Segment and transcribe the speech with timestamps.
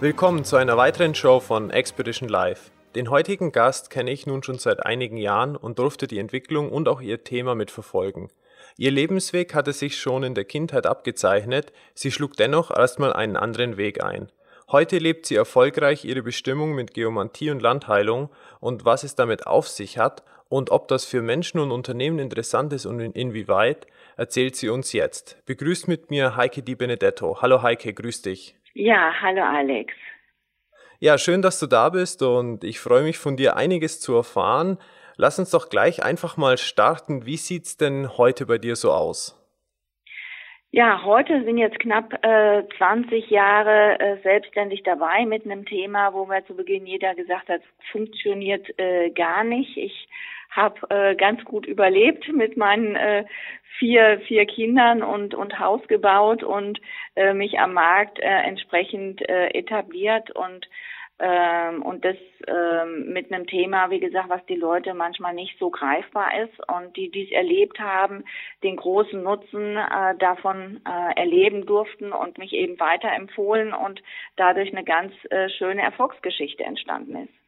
[0.00, 2.70] Willkommen zu einer weiteren Show von Expedition Live.
[2.94, 6.88] Den heutigen Gast kenne ich nun schon seit einigen Jahren und durfte die Entwicklung und
[6.88, 8.30] auch ihr Thema mitverfolgen.
[8.78, 13.76] Ihr Lebensweg hatte sich schon in der Kindheit abgezeichnet, sie schlug dennoch erstmal einen anderen
[13.76, 14.32] Weg ein.
[14.72, 19.68] Heute lebt sie erfolgreich ihre Bestimmung mit Geomantie und Landheilung und was es damit auf
[19.68, 23.86] sich hat und ob das für Menschen und Unternehmen interessant ist und inwieweit,
[24.16, 25.36] erzählt sie uns jetzt.
[25.44, 27.42] Begrüßt mit mir Heike Di Benedetto.
[27.42, 28.56] Hallo Heike, grüß dich.
[28.82, 29.92] Ja, hallo Alex.
[31.00, 34.78] Ja, schön, dass du da bist und ich freue mich von dir einiges zu erfahren.
[35.18, 37.26] Lass uns doch gleich einfach mal starten.
[37.26, 39.36] Wie sieht's denn heute bei dir so aus?
[40.70, 46.24] Ja, heute sind jetzt knapp äh, 20 Jahre äh, selbstständig dabei mit einem Thema, wo
[46.24, 47.60] mir zu Beginn jeder gesagt hat,
[47.92, 49.76] funktioniert äh, gar nicht.
[49.76, 50.08] Ich
[50.50, 53.24] habe äh, ganz gut überlebt mit meinen äh,
[53.78, 56.80] vier vier Kindern und und Haus gebaut und
[57.16, 60.68] äh, mich am Markt äh, entsprechend äh, etabliert und
[61.22, 65.70] ähm, und das ähm, mit einem Thema, wie gesagt, was die Leute manchmal nicht so
[65.70, 68.24] greifbar ist und die dies erlebt haben,
[68.62, 74.02] den großen Nutzen äh, davon äh, erleben durften und mich eben weiterempfohlen und
[74.36, 77.39] dadurch eine ganz äh, schöne Erfolgsgeschichte entstanden ist.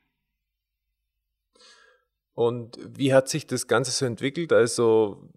[2.35, 4.53] Und wie hat sich das Ganze so entwickelt?
[4.53, 5.29] Also,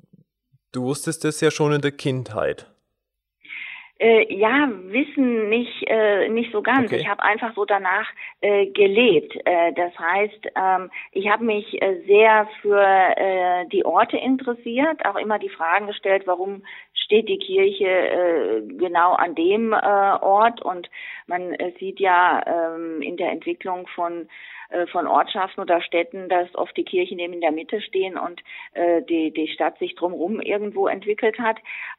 [0.71, 2.67] du wusstest das ja schon in der Kindheit.
[3.97, 6.91] Äh, ja, wissen nicht äh, nicht so ganz.
[6.91, 6.99] Okay.
[6.99, 8.09] Ich habe einfach so danach
[8.41, 9.33] äh, gelebt.
[9.45, 15.15] Äh, das heißt, ähm, ich habe mich äh, sehr für äh, die Orte interessiert, auch
[15.15, 16.63] immer die Fragen gestellt, warum
[16.93, 20.89] steht die Kirche genau an dem Ort und
[21.27, 24.27] man sieht ja ähm, in der Entwicklung von
[24.91, 28.41] von Ortschaften oder Städten, dass oft die Kirchen eben in der Mitte stehen und
[28.73, 31.57] äh, die, die Stadt sich drumherum irgendwo entwickelt hat.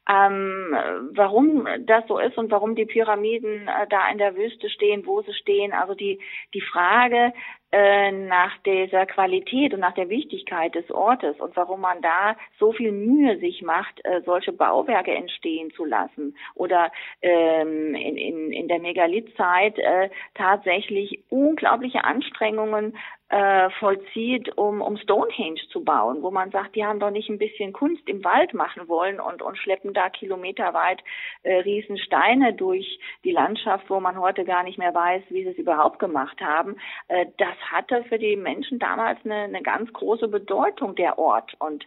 [0.08, 0.76] Ähm,
[1.14, 5.22] warum das so ist und warum die Pyramiden äh, da in der Wüste stehen, wo
[5.22, 6.20] sie stehen, also die,
[6.54, 7.32] die Frage,
[7.72, 12.72] äh, nach dieser Qualität und nach der Wichtigkeit des Ortes und warum man da so
[12.72, 16.92] viel Mühe sich macht, äh, solche Bauwerke entstehen zu lassen oder
[17.22, 22.96] ähm, in, in, in der Megalithzeit äh, tatsächlich unglaubliche Anstrengungen
[23.28, 27.38] äh, vollzieht, um, um Stonehenge zu bauen, wo man sagt, die haben doch nicht ein
[27.38, 31.02] bisschen Kunst im Wald machen wollen und, und schleppen da kilometerweit
[31.42, 35.58] äh, Riesensteine durch die Landschaft, wo man heute gar nicht mehr weiß, wie sie es
[35.58, 36.76] überhaupt gemacht haben.
[37.08, 41.54] Äh, das hatte für die Menschen damals eine, eine ganz große Bedeutung, der Ort.
[41.58, 41.84] Und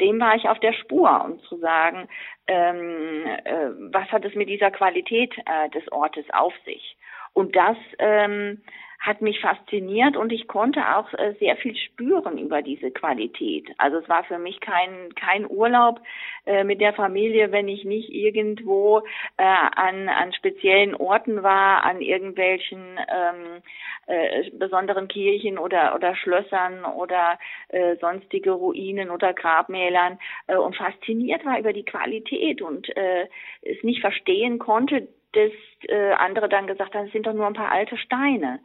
[0.00, 2.08] dem war ich auf der Spur, um zu sagen,
[2.48, 6.96] ähm, äh, was hat es mit dieser Qualität äh, des Ortes auf sich?
[7.34, 8.62] Und das ähm,
[9.02, 13.68] hat mich fasziniert und ich konnte auch äh, sehr viel spüren über diese Qualität.
[13.76, 16.00] Also es war für mich kein kein Urlaub
[16.46, 19.00] äh, mit der Familie, wenn ich nicht irgendwo
[19.38, 23.62] äh, an an speziellen Orten war, an irgendwelchen ähm,
[24.06, 27.40] äh, besonderen Kirchen oder oder Schlössern oder
[27.70, 33.26] äh, sonstige Ruinen oder Grabmälern äh, und fasziniert war über die Qualität und äh,
[33.62, 35.52] es nicht verstehen konnte, dass
[35.88, 38.60] äh, andere dann gesagt haben, es sind doch nur ein paar alte Steine.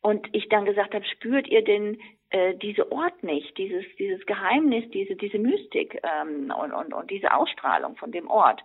[0.00, 1.98] Und ich dann gesagt habe, spürt ihr denn
[2.30, 7.32] äh, diese Ort nicht, dieses, dieses Geheimnis, diese, diese Mystik ähm, und, und, und diese
[7.32, 8.62] Ausstrahlung von dem Ort.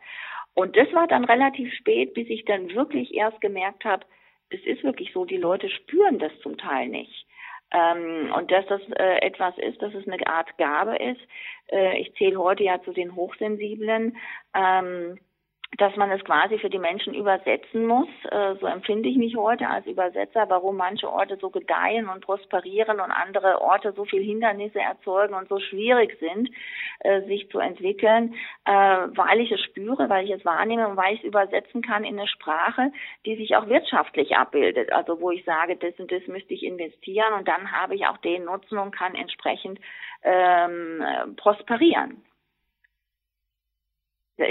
[0.54, 4.06] Und das war dann relativ spät, bis ich dann wirklich erst gemerkt habe,
[4.50, 7.26] es ist wirklich so, die Leute spüren das zum Teil nicht.
[7.72, 11.22] Ähm, und dass das äh, etwas ist, dass es eine Art Gabe ist.
[11.72, 14.18] Äh, ich zähle heute ja zu den Hochsensiblen.
[14.54, 15.18] Ähm,
[15.78, 18.10] dass man es quasi für die Menschen übersetzen muss.
[18.30, 23.00] Äh, so empfinde ich mich heute als Übersetzer, warum manche Orte so gedeihen und prosperieren
[23.00, 26.50] und andere Orte so viel Hindernisse erzeugen und so schwierig sind,
[27.00, 28.36] äh, sich zu entwickeln,
[28.66, 32.04] äh, weil ich es spüre, weil ich es wahrnehme und weil ich es übersetzen kann
[32.04, 32.92] in eine Sprache,
[33.26, 34.92] die sich auch wirtschaftlich abbildet.
[34.92, 38.18] Also wo ich sage, das und das müsste ich investieren und dann habe ich auch
[38.18, 39.80] den Nutzen und kann entsprechend
[40.24, 41.02] ähm,
[41.38, 42.22] prosperieren.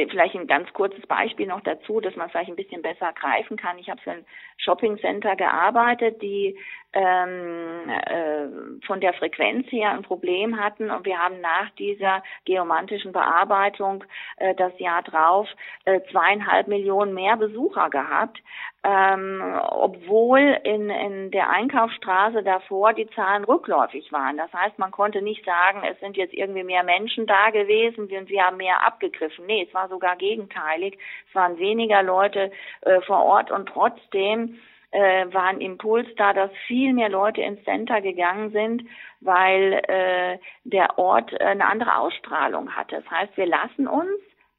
[0.09, 3.79] Vielleicht ein ganz kurzes Beispiel noch dazu, dass man vielleicht ein bisschen besser greifen kann.
[3.79, 4.25] Ich habe für ein
[4.59, 6.57] Shopping Center gearbeitet, die
[6.93, 13.13] ähm, äh, von der Frequenz her ein Problem hatten und wir haben nach dieser geomantischen
[13.13, 14.05] Bearbeitung
[14.37, 15.49] äh, das Jahr drauf
[15.85, 18.43] äh, zweieinhalb Millionen mehr Besucher gehabt,
[18.83, 24.37] ähm, obwohl in, in der Einkaufsstraße davor die Zahlen rückläufig waren.
[24.37, 28.29] Das heißt, man konnte nicht sagen, es sind jetzt irgendwie mehr Menschen da gewesen und
[28.29, 29.47] wir haben mehr abgegriffen.
[29.47, 30.99] Nee, es war sogar gegenteilig.
[31.29, 32.51] Es waren weniger Leute
[32.81, 34.59] äh, vor Ort und trotzdem
[34.93, 38.85] äh, war ein Impuls da, dass viel mehr Leute ins Center gegangen sind,
[39.21, 42.97] weil äh, der Ort äh, eine andere Ausstrahlung hatte.
[42.97, 44.11] Das heißt, wir lassen uns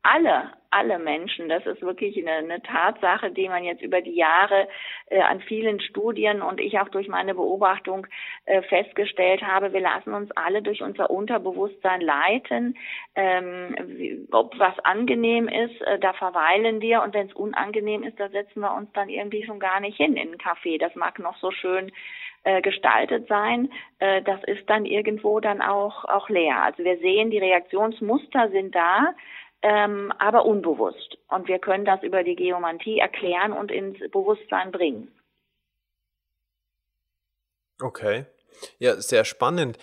[0.03, 4.67] alle, alle Menschen, das ist wirklich eine, eine Tatsache, die man jetzt über die Jahre
[5.07, 8.07] äh, an vielen Studien und ich auch durch meine Beobachtung
[8.45, 12.77] äh, festgestellt habe, wir lassen uns alle durch unser Unterbewusstsein leiten.
[13.15, 18.19] Ähm, wie, ob was angenehm ist, äh, da verweilen wir und wenn es unangenehm ist,
[18.19, 20.79] da setzen wir uns dann irgendwie schon gar nicht hin in einen Café.
[20.79, 21.91] Das mag noch so schön
[22.43, 23.69] äh, gestaltet sein,
[23.99, 26.63] äh, das ist dann irgendwo dann auch, auch leer.
[26.63, 29.13] Also wir sehen, die Reaktionsmuster sind da,
[29.61, 31.17] ähm, aber unbewusst.
[31.29, 35.11] Und wir können das über die Geomantie erklären und ins Bewusstsein bringen.
[37.81, 38.25] Okay.
[38.79, 39.77] Ja, sehr spannend.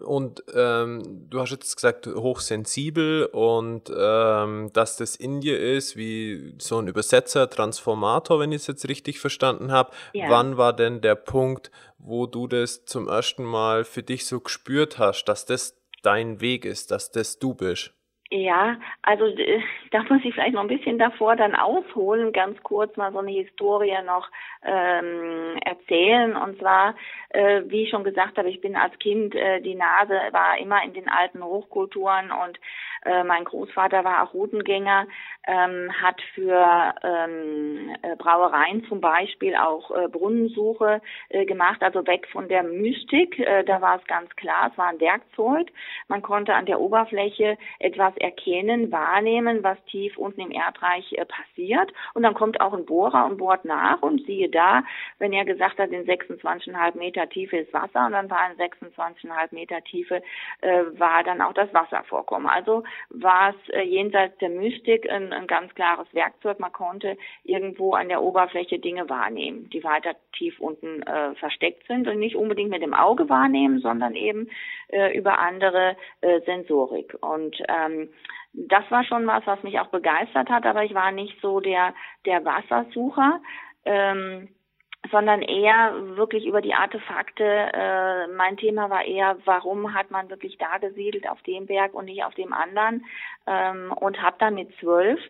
[0.00, 6.54] Und ähm, du hast jetzt gesagt, hochsensibel und ähm, dass das in dir ist, wie
[6.58, 9.92] so ein Übersetzer, Transformator, wenn ich es jetzt richtig verstanden habe.
[10.14, 10.30] Ja.
[10.30, 14.98] Wann war denn der Punkt, wo du das zum ersten Mal für dich so gespürt
[14.98, 17.92] hast, dass das dein Weg ist, dass das du bist?
[18.34, 22.96] Ja, also äh, da muss ich vielleicht noch ein bisschen davor dann ausholen, ganz kurz
[22.96, 24.30] mal so eine Historie noch
[24.62, 26.34] ähm, erzählen.
[26.34, 26.94] Und zwar,
[27.28, 30.82] äh, wie ich schon gesagt habe, ich bin als Kind, äh, die Nase war immer
[30.82, 32.58] in den alten Hochkulturen und
[33.04, 35.06] äh, mein Großvater war auch Routengänger,
[35.46, 42.28] ähm, hat für ähm, äh, Brauereien zum Beispiel auch äh, Brunnensuche äh, gemacht, also weg
[42.30, 43.38] von der Mystik.
[43.38, 45.68] Äh, da war es ganz klar, es war ein Werkzeug.
[46.08, 51.92] Man konnte an der Oberfläche etwas erkennen, wahrnehmen, was tief unten im Erdreich passiert.
[52.14, 54.84] Und dann kommt auch ein Bohrer und bohrt nach und siehe da,
[55.18, 59.54] wenn er gesagt hat, in 26,5 Meter Tiefe ist Wasser und dann war in 26,5
[59.54, 60.22] Meter Tiefe
[60.60, 62.48] äh, war dann auch das Wasservorkommen.
[62.48, 66.58] Also war es äh, jenseits der Mystik ein, ein ganz klares Werkzeug.
[66.60, 72.08] Man konnte irgendwo an der Oberfläche Dinge wahrnehmen, die weiter tief unten äh, versteckt sind
[72.08, 74.48] und nicht unbedingt mit dem Auge wahrnehmen, sondern eben
[74.88, 77.16] äh, über andere äh, Sensorik.
[77.20, 78.08] Und ähm,
[78.52, 81.94] das war schon was, was mich auch begeistert hat, aber ich war nicht so der,
[82.26, 83.40] der Wassersucher.
[83.84, 84.48] Ähm,
[85.10, 87.44] sondern eher wirklich über die Artefakte.
[87.44, 92.04] Äh, mein Thema war eher, warum hat man wirklich da gesiedelt auf dem Berg und
[92.04, 93.04] nicht auf dem anderen?
[93.46, 95.20] Ähm, und habe dann mit zwölf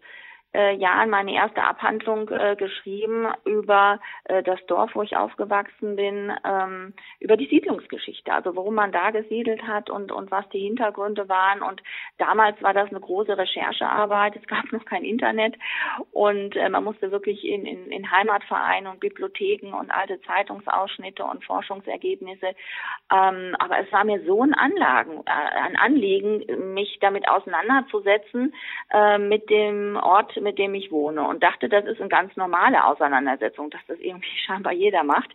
[0.55, 6.33] äh, Jahren meine erste Abhandlung äh, geschrieben über äh, das Dorf, wo ich aufgewachsen bin,
[6.45, 11.29] ähm, über die Siedlungsgeschichte, also warum man da gesiedelt hat und, und was die Hintergründe
[11.29, 11.63] waren.
[11.63, 11.83] Und
[12.19, 14.37] damals war das eine große Recherchearbeit.
[14.37, 15.57] Es gab noch kein Internet
[16.13, 21.45] und äh, man musste wirklich in, in, in Heimatvereine und Bibliotheken und alte Zeitungsausschnitte und
[21.45, 22.55] Forschungsergebnisse.
[23.13, 28.55] Ähm, aber es war mir so ein Anlagen, äh, ein Anliegen, mich damit auseinanderzusetzen
[28.93, 32.85] äh, mit dem Ort mit dem ich wohne und dachte, das ist eine ganz normale
[32.85, 35.31] Auseinandersetzung, dass das irgendwie scheinbar jeder macht.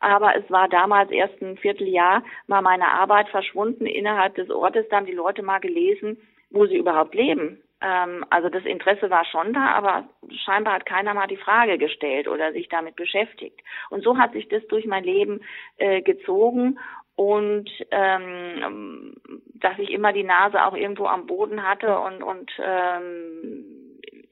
[0.00, 4.86] Aber es war damals erst ein Vierteljahr mal meine Arbeit verschwunden innerhalb des Ortes.
[4.88, 6.18] Da haben die Leute mal gelesen,
[6.50, 7.62] wo sie überhaupt leben.
[7.80, 10.08] Ähm, also das Interesse war schon da, aber
[10.44, 13.60] scheinbar hat keiner mal die Frage gestellt oder sich damit beschäftigt.
[13.90, 15.40] Und so hat sich das durch mein Leben
[15.76, 16.78] äh, gezogen
[17.16, 19.14] und ähm,
[19.54, 23.83] dass ich immer die Nase auch irgendwo am Boden hatte und und ähm,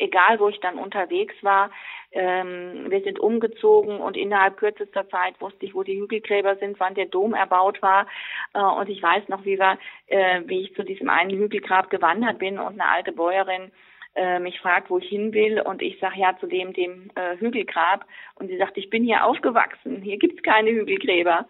[0.03, 1.71] egal wo ich dann unterwegs war,
[2.13, 6.95] ähm, wir sind umgezogen und innerhalb kürzester Zeit wusste ich, wo die Hügelgräber sind, wann
[6.95, 8.07] der Dom erbaut war.
[8.53, 9.79] Äh, und ich weiß noch, wie wir,
[10.09, 13.73] äh, wie ich zu diesem einen Hügelgrab gewandert bin und eine alte Bäuerin
[14.15, 17.37] äh, mich fragt, wo ich hin will und ich sage ja zu dem dem äh,
[17.39, 18.05] Hügelgrab
[18.35, 21.47] und sie sagt, ich bin hier aufgewachsen, hier gibt's keine Hügelgräber.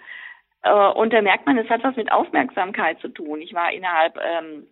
[0.63, 3.41] Äh, und da merkt man, es hat was mit Aufmerksamkeit zu tun.
[3.41, 4.69] Ich war innerhalb ähm,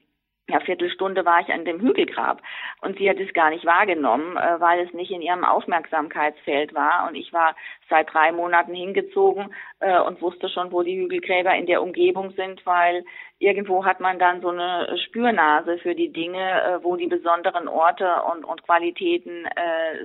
[0.51, 2.43] ja, Viertelstunde war ich an dem Hügelgrab
[2.81, 7.09] und sie hat es gar nicht wahrgenommen, äh, weil es nicht in ihrem Aufmerksamkeitsfeld war
[7.09, 7.55] und ich war
[7.89, 12.65] seit drei Monaten hingezogen äh, und wusste schon, wo die Hügelgräber in der Umgebung sind,
[12.67, 13.05] weil
[13.39, 18.23] irgendwo hat man dann so eine Spürnase für die Dinge, äh, wo die besonderen Orte
[18.33, 19.47] und, und Qualitäten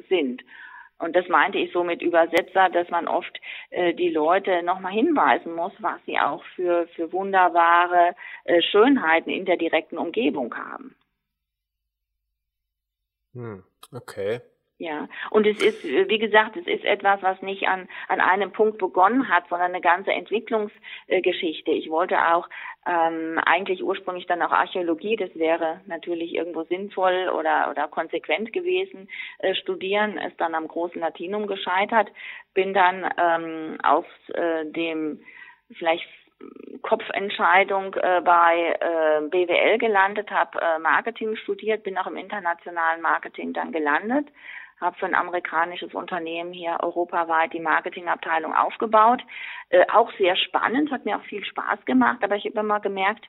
[0.09, 0.43] sind.
[0.97, 5.53] Und das meinte ich so mit Übersetzer, dass man oft äh, die Leute nochmal hinweisen
[5.53, 10.95] muss, was sie auch für, für wunderbare äh, Schönheiten in der direkten Umgebung haben.
[13.33, 14.39] Hm, okay.
[14.77, 18.77] Ja, und es ist, wie gesagt, es ist etwas, was nicht an, an einem Punkt
[18.77, 21.71] begonnen hat, sondern eine ganze Entwicklungsgeschichte.
[21.71, 22.49] Ich wollte auch
[22.85, 29.07] ähm, eigentlich ursprünglich dann auch Archäologie, das wäre natürlich irgendwo sinnvoll oder, oder konsequent gewesen,
[29.37, 32.09] äh, studieren, ist dann am großen Latinum gescheitert,
[32.53, 35.21] bin dann ähm, auf äh, dem
[35.77, 36.05] vielleicht
[36.81, 43.53] Kopfentscheidung äh, bei äh, BWL gelandet, habe äh, Marketing studiert, bin auch im internationalen Marketing
[43.53, 44.27] dann gelandet
[44.79, 49.23] habe für ein amerikanisches Unternehmen hier europaweit die Marketingabteilung aufgebaut.
[49.69, 53.25] Äh, auch sehr spannend, hat mir auch viel Spaß gemacht, aber ich habe immer gemerkt,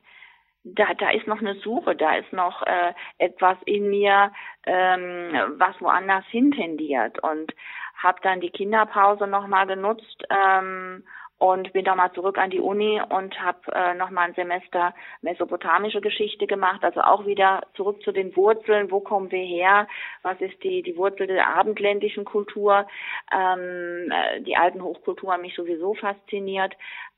[0.65, 4.33] da, da ist noch eine Suche, da ist noch äh, etwas in mir,
[4.65, 7.53] ähm, was woanders hintendiert und
[7.97, 11.05] habe dann die Kinderpause nochmal genutzt, ähm,
[11.39, 14.95] und bin dann mal zurück an die Uni und habe äh, noch mal ein Semester
[15.21, 19.87] mesopotamische Geschichte gemacht, also auch wieder zurück zu den Wurzeln, wo kommen wir her,
[20.23, 22.87] was ist die die Wurzel der abendländischen Kultur,
[23.33, 26.75] ähm, äh, die alten Hochkulturen haben mich sowieso fasziniert.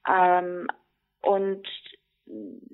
[0.09, 0.67] Ähm,
[1.23, 1.67] und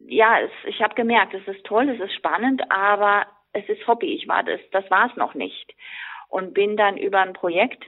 [0.07, 4.15] ja, es, ich habe gemerkt, es ist toll, es ist spannend, aber es ist Hobby.
[4.15, 5.75] Ich war das, das war es noch nicht.
[6.29, 7.85] Und bin dann über ein Projekt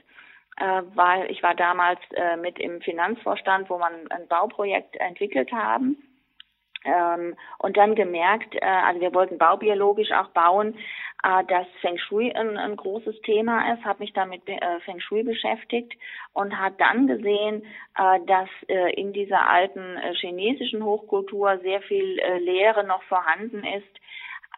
[0.57, 5.97] äh, weil ich war damals äh, mit im Finanzvorstand, wo man ein Bauprojekt entwickelt haben.
[6.85, 10.75] Ähm, und dann gemerkt, äh, also wir wollten baubiologisch auch bauen,
[11.23, 14.99] äh, dass Feng Shui ein, ein großes Thema ist, habe mich dann mit äh, Feng
[14.99, 15.93] Shui beschäftigt
[16.33, 17.63] und hat dann gesehen,
[17.97, 23.63] äh, dass äh, in dieser alten äh, chinesischen Hochkultur sehr viel äh, Lehre noch vorhanden
[23.63, 23.99] ist,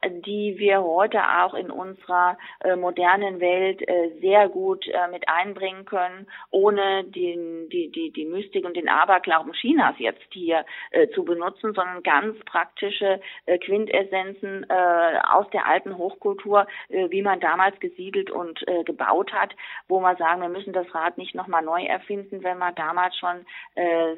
[0.06, 5.86] die wir heute auch in unserer äh, modernen Welt äh, sehr gut äh, mit einbringen
[5.86, 11.24] können, ohne den, die, die, die Mystik und den Aberglauben Chinas jetzt hier äh, zu
[11.24, 18.30] benutzen, sondern ganz praktische äh, Quintessenzen äh, aus der alten Hochkultur, wie man damals gesiedelt
[18.30, 19.56] und gebaut hat,
[19.88, 23.46] wo man sagen, wir müssen das Rad nicht nochmal neu erfinden, wenn wir damals schon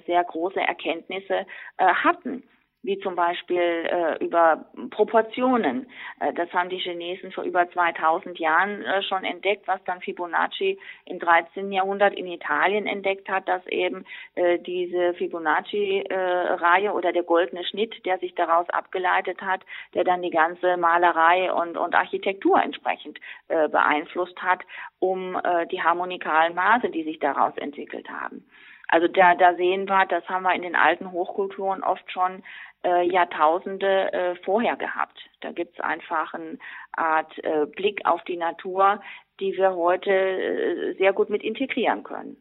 [0.06, 1.46] sehr große Erkenntnisse
[1.78, 2.44] hatten
[2.84, 5.88] wie zum Beispiel äh, über Proportionen.
[6.20, 10.80] Äh, das haben die Chinesen vor über 2000 Jahren äh, schon entdeckt, was dann Fibonacci
[11.06, 11.72] im 13.
[11.72, 18.18] Jahrhundert in Italien entdeckt hat, dass eben äh, diese Fibonacci-Reihe oder der goldene Schnitt, der
[18.18, 19.62] sich daraus abgeleitet hat,
[19.94, 24.62] der dann die ganze Malerei und, und Architektur entsprechend äh, beeinflusst hat,
[25.00, 28.44] um äh, die harmonikalen Maße, die sich daraus entwickelt haben.
[28.92, 32.44] Also da, da sehen wir, das haben wir in den alten Hochkulturen oft schon
[32.84, 35.18] äh, Jahrtausende äh, vorher gehabt.
[35.40, 36.60] Da gibt's einfach eine
[36.98, 39.02] Art äh, Blick auf die Natur,
[39.40, 42.36] die wir heute äh, sehr gut mit integrieren können.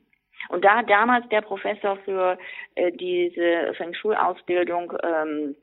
[0.49, 2.37] Und da damals der Professor für
[2.75, 5.55] äh, diese Feng Shui-Ausbildung ähm,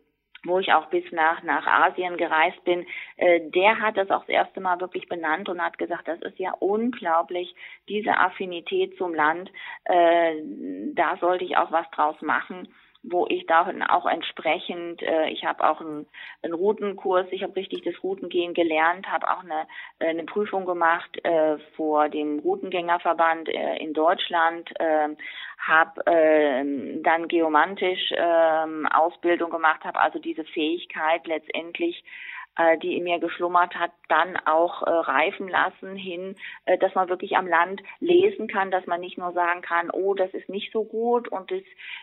[0.47, 2.85] wo ich auch bis nach, nach Asien gereist bin,
[3.17, 6.39] äh, der hat das auch das erste Mal wirklich benannt und hat gesagt, das ist
[6.39, 7.55] ja unglaublich,
[7.89, 9.51] diese Affinität zum Land,
[9.85, 10.35] äh,
[10.93, 12.67] da sollte ich auch was draus machen
[13.09, 16.07] wo ich da auch entsprechend, äh, ich habe auch einen,
[16.43, 19.67] einen Routenkurs, ich habe richtig das Routengehen gelernt, habe auch eine,
[19.99, 25.09] äh, eine Prüfung gemacht äh, vor dem Routengängerverband äh, in Deutschland, äh,
[25.59, 32.03] habe äh, dann geomantisch äh, Ausbildung gemacht, habe also diese Fähigkeit letztendlich
[32.57, 36.35] äh, die in mir geschlummert hat, dann auch äh, reifen lassen hin,
[36.65, 40.13] äh, dass man wirklich am Land lesen kann, dass man nicht nur sagen kann, oh,
[40.13, 41.61] das ist nicht so gut und das,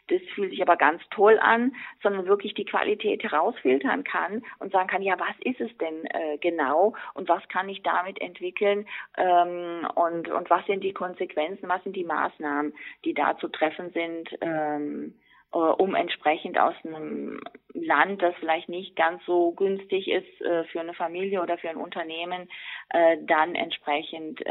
[0.09, 4.89] das fühlt sich aber ganz toll an, sondern wirklich die Qualität herausfiltern kann und sagen
[4.89, 9.87] kann, ja, was ist es denn äh, genau und was kann ich damit entwickeln ähm,
[9.95, 14.29] und, und was sind die Konsequenzen, was sind die Maßnahmen, die da zu treffen sind.
[14.41, 15.15] Ähm,
[15.55, 17.41] äh, um entsprechend aus einem
[17.73, 21.77] Land, das vielleicht nicht ganz so günstig ist äh, für eine Familie oder für ein
[21.77, 22.49] Unternehmen,
[22.91, 24.43] äh, dann entsprechend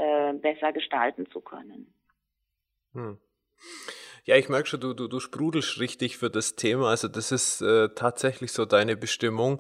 [0.41, 1.93] besser gestalten zu können.
[2.93, 3.17] Hm.
[4.25, 6.89] Ja, ich merke schon, du, du, du sprudelst richtig für das Thema.
[6.89, 9.59] Also das ist äh, tatsächlich so deine Bestimmung.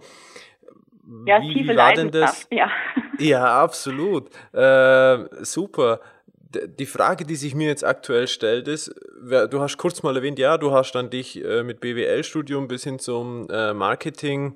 [1.25, 2.47] Ja, Wie tiefe Leidenschaft, das?
[2.51, 2.71] ja.
[3.19, 4.29] Ja, absolut.
[4.53, 5.99] Äh, super
[6.55, 8.93] die Frage, die sich mir jetzt aktuell stellt, ist,
[9.23, 12.99] du hast kurz mal erwähnt, ja, du hast dann dich äh, mit BWL-Studium bis hin
[12.99, 14.55] zum äh, Marketing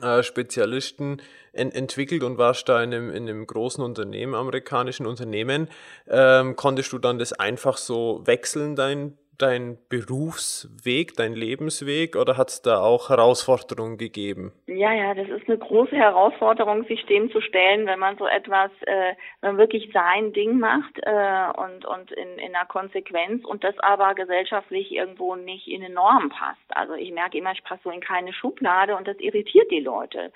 [0.00, 1.22] äh, Spezialisten
[1.52, 5.68] entwickelt und warst da in einem, in einem großen Unternehmen, amerikanischen Unternehmen.
[6.08, 12.48] Ähm, konntest du dann das einfach so wechseln, dein dein Berufsweg, dein Lebensweg oder hat
[12.50, 14.52] es da auch Herausforderungen gegeben?
[14.66, 18.70] Ja, ja, das ist eine große Herausforderung, sich dem zu stellen, wenn man so etwas,
[18.82, 23.64] äh, wenn man wirklich sein Ding macht äh, und, und in, in einer Konsequenz und
[23.64, 26.60] das aber gesellschaftlich irgendwo nicht in eine Norm passt.
[26.68, 30.32] Also ich merke immer, ich passe so in keine Schublade und das irritiert die Leute.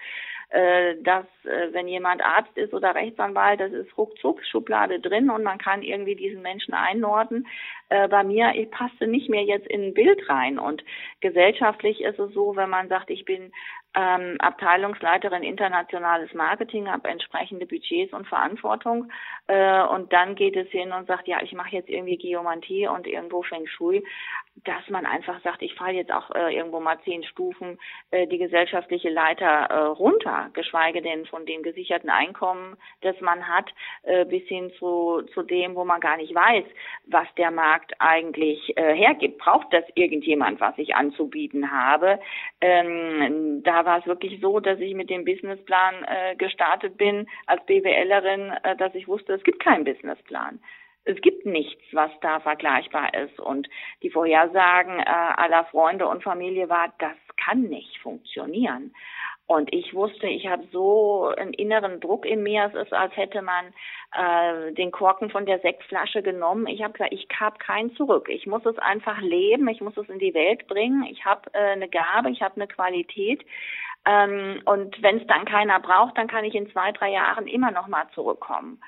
[0.50, 5.42] Äh, dass äh, wenn jemand Arzt ist oder Rechtsanwalt, das ist ruckzuck Schublade drin und
[5.42, 7.46] man kann irgendwie diesen Menschen einordnen.
[7.90, 10.82] Äh, bei mir, ich passte nicht mehr jetzt in ein Bild rein und
[11.20, 13.52] gesellschaftlich ist es so, wenn man sagt, ich bin
[13.94, 19.10] ähm, Abteilungsleiterin internationales Marketing, habe entsprechende Budgets und Verantwortung
[19.46, 23.06] äh, und dann geht es hin und sagt, ja, ich mache jetzt irgendwie Geomantie und
[23.06, 24.04] irgendwo Feng Shui,
[24.64, 27.78] dass man einfach sagt, ich falle jetzt auch äh, irgendwo mal zehn Stufen
[28.10, 33.70] äh, die gesellschaftliche Leiter äh, runter, geschweige denn von dem gesicherten Einkommen, das man hat,
[34.02, 36.64] äh, bis hin zu, zu dem, wo man gar nicht weiß,
[37.06, 39.38] was der Markt eigentlich äh, hergibt.
[39.38, 42.18] Braucht das irgendjemand, was ich anzubieten habe?
[42.60, 47.64] Ähm, da war es wirklich so, dass ich mit dem Businessplan äh, gestartet bin als
[47.64, 50.60] BWLerin, äh, dass ich wusste, es gibt keinen Businessplan
[51.04, 53.40] es gibt nichts, was da vergleichbar ist.
[53.40, 53.66] Und
[54.02, 58.94] die Vorhersagen äh, aller Freunde und Familie war, das kann nicht funktionieren.
[59.48, 62.66] Und ich wusste, ich habe so einen inneren Druck in mir.
[62.66, 63.72] Es ist, als hätte man
[64.12, 66.66] äh, den Korken von der Sektflasche genommen.
[66.66, 68.28] Ich habe gesagt, ich habe keinen zurück.
[68.28, 69.66] Ich muss es einfach leben.
[69.68, 71.04] Ich muss es in die Welt bringen.
[71.04, 72.30] Ich habe äh, eine Gabe.
[72.30, 73.42] Ich habe eine Qualität.
[74.04, 77.70] Ähm, und wenn es dann keiner braucht, dann kann ich in zwei, drei Jahren immer
[77.70, 78.82] noch mal zurückkommen.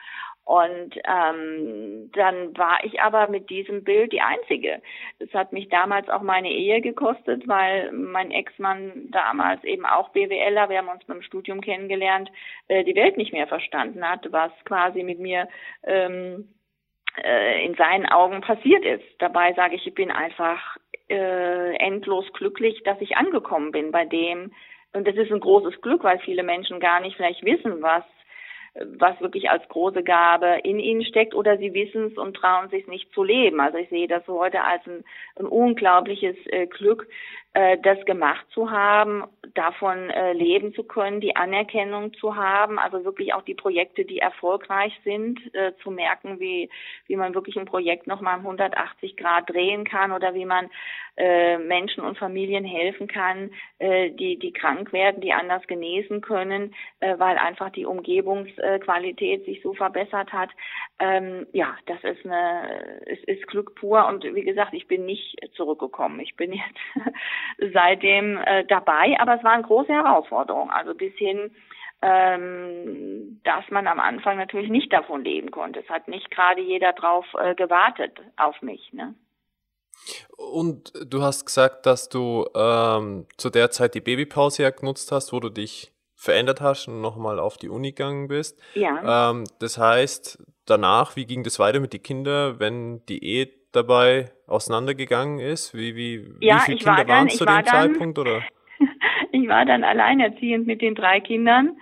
[0.50, 4.82] Und ähm, dann war ich aber mit diesem Bild die Einzige.
[5.20, 10.68] Das hat mich damals auch meine Ehe gekostet, weil mein Ex-Mann damals eben auch BWLer,
[10.68, 12.32] wir haben uns beim Studium kennengelernt,
[12.66, 15.46] äh, die Welt nicht mehr verstanden hat, was quasi mit mir
[15.84, 16.48] ähm,
[17.22, 19.04] äh, in seinen Augen passiert ist.
[19.20, 20.78] Dabei sage ich, ich bin einfach
[21.08, 24.50] äh, endlos glücklich, dass ich angekommen bin bei dem.
[24.94, 28.02] Und das ist ein großes Glück, weil viele Menschen gar nicht vielleicht wissen, was
[28.74, 32.86] was wirklich als große Gabe in ihnen steckt oder sie wissen es und trauen sich
[32.86, 33.60] nicht zu leben.
[33.60, 35.04] Also ich sehe das heute als ein,
[35.36, 37.08] ein unglaubliches äh, Glück,
[37.52, 39.24] äh, das gemacht zu haben,
[39.54, 44.18] davon äh, leben zu können, die Anerkennung zu haben, also wirklich auch die Projekte, die
[44.18, 46.70] erfolgreich sind, äh, zu merken, wie,
[47.08, 50.70] wie man wirklich ein Projekt nochmal 180 Grad drehen kann oder wie man
[51.16, 53.50] äh, Menschen und Familien helfen kann,
[53.80, 57.86] äh, die, die krank werden, die anders genesen können, weil einfach die
[58.60, 60.50] Umgebungsqualität sich so verbessert hat.
[60.98, 65.36] Ähm, ja, das ist eine, es ist Glück pur und wie gesagt, ich bin nicht
[65.54, 66.20] zurückgekommen.
[66.20, 67.14] Ich bin jetzt
[67.72, 70.70] seitdem äh, dabei, aber es war eine große Herausforderung.
[70.70, 71.50] Also bis hin,
[72.02, 75.80] ähm, dass man am Anfang natürlich nicht davon leben konnte.
[75.80, 78.92] Es hat nicht gerade jeder drauf äh, gewartet auf mich.
[78.92, 79.14] Ne?
[80.36, 85.32] Und du hast gesagt, dass du ähm, zu der Zeit die Babypause ja genutzt hast,
[85.32, 88.60] wo du dich verändert hast und nochmal auf die Uni gegangen bist.
[88.74, 89.30] Ja.
[89.30, 94.30] Ähm, das heißt, danach, wie ging das weiter mit den Kindern, wenn die Ehe dabei
[94.46, 95.74] auseinandergegangen ist?
[95.74, 98.18] Wie, wie, ja, wie viele Kinder waren es zu dem Zeitpunkt?
[98.18, 98.42] Oder?
[99.32, 101.78] ich war dann alleinerziehend mit den drei Kindern.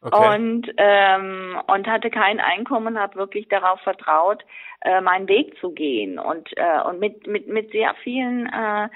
[0.00, 0.34] Okay.
[0.34, 4.44] Und ähm, und hatte kein Einkommen, habe wirklich darauf vertraut,
[4.80, 8.88] äh, meinen Weg zu gehen und äh, und mit mit mit sehr vielen äh,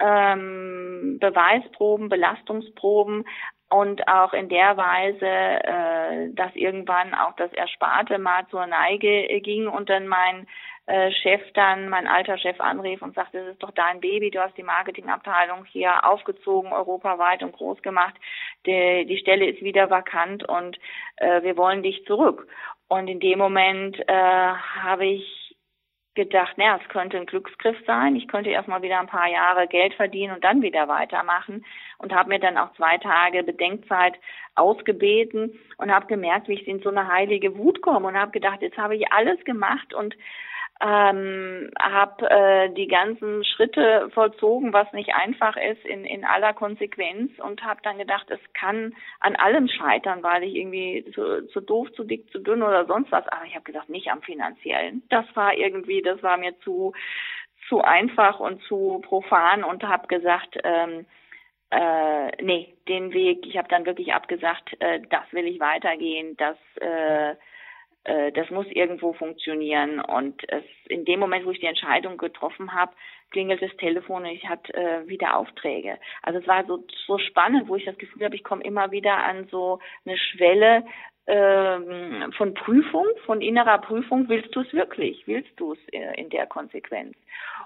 [0.00, 3.24] ähm, Beweisproben, Belastungsproben
[3.70, 9.68] und auch in der Weise, äh, dass irgendwann auch das Ersparte mal zur Neige ging
[9.68, 10.46] und dann mein
[10.86, 14.40] äh, Chef dann, mein alter Chef anrief und sagte, das ist doch dein Baby, du
[14.40, 18.14] hast die Marketingabteilung hier aufgezogen, europaweit und groß gemacht,
[18.64, 20.78] die, die Stelle ist wieder vakant und
[21.16, 22.48] äh, wir wollen dich zurück.
[22.88, 25.47] Und in dem Moment äh, habe ich
[26.18, 28.16] gedacht, naja, es könnte ein Glücksgriff sein.
[28.16, 31.64] Ich könnte erstmal wieder ein paar Jahre Geld verdienen und dann wieder weitermachen
[31.98, 34.14] und habe mir dann auch zwei Tage Bedenkzeit
[34.56, 38.62] ausgebeten und habe gemerkt, wie ich in so eine heilige Wut komme und habe gedacht,
[38.62, 40.16] jetzt habe ich alles gemacht und
[40.80, 47.32] ähm, habe äh, die ganzen Schritte vollzogen, was nicht einfach ist in, in aller Konsequenz
[47.40, 51.90] und habe dann gedacht, es kann an allem scheitern, weil ich irgendwie zu, zu doof,
[51.94, 53.26] zu dick, zu dünn oder sonst was.
[53.28, 55.02] Aber ich habe gesagt, nicht am finanziellen.
[55.08, 56.92] Das war irgendwie, das war mir zu
[57.68, 61.06] zu einfach und zu profan und habe gesagt, ähm,
[61.70, 66.56] äh, nee, den Weg, ich habe dann wirklich abgesagt, äh, das will ich weitergehen, das
[66.80, 67.34] äh,
[68.04, 70.00] äh, das muss irgendwo funktionieren.
[70.00, 72.92] Und es, in dem Moment, wo ich die Entscheidung getroffen habe,
[73.30, 75.98] klingelt das Telefon und ich hatte äh, wieder Aufträge.
[76.22, 79.16] Also es war so, so spannend, wo ich das Gefühl habe, ich komme immer wieder
[79.18, 80.84] an so eine Schwelle,
[81.30, 85.26] ähm, von Prüfung, von innerer Prüfung, willst du es wirklich?
[85.26, 87.14] Willst du es äh, in der Konsequenz?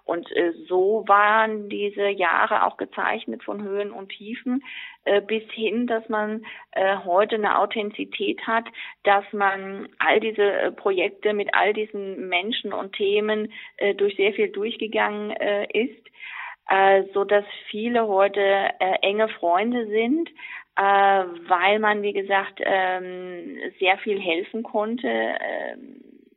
[0.05, 4.64] Und äh, so waren diese Jahre auch gezeichnet von Höhen und Tiefen,
[5.05, 6.44] äh, bis hin, dass man
[6.75, 8.64] heute eine Authentizität hat,
[9.05, 13.53] dass man all diese Projekte mit all diesen Menschen und Themen
[13.98, 15.31] durch sehr viel durchgegangen
[15.72, 18.40] ist, so dass viele heute
[19.03, 20.31] enge Freunde sind,
[20.77, 25.09] äh, weil man, wie gesagt, ähm, sehr viel helfen konnte.
[25.09, 25.77] Äh,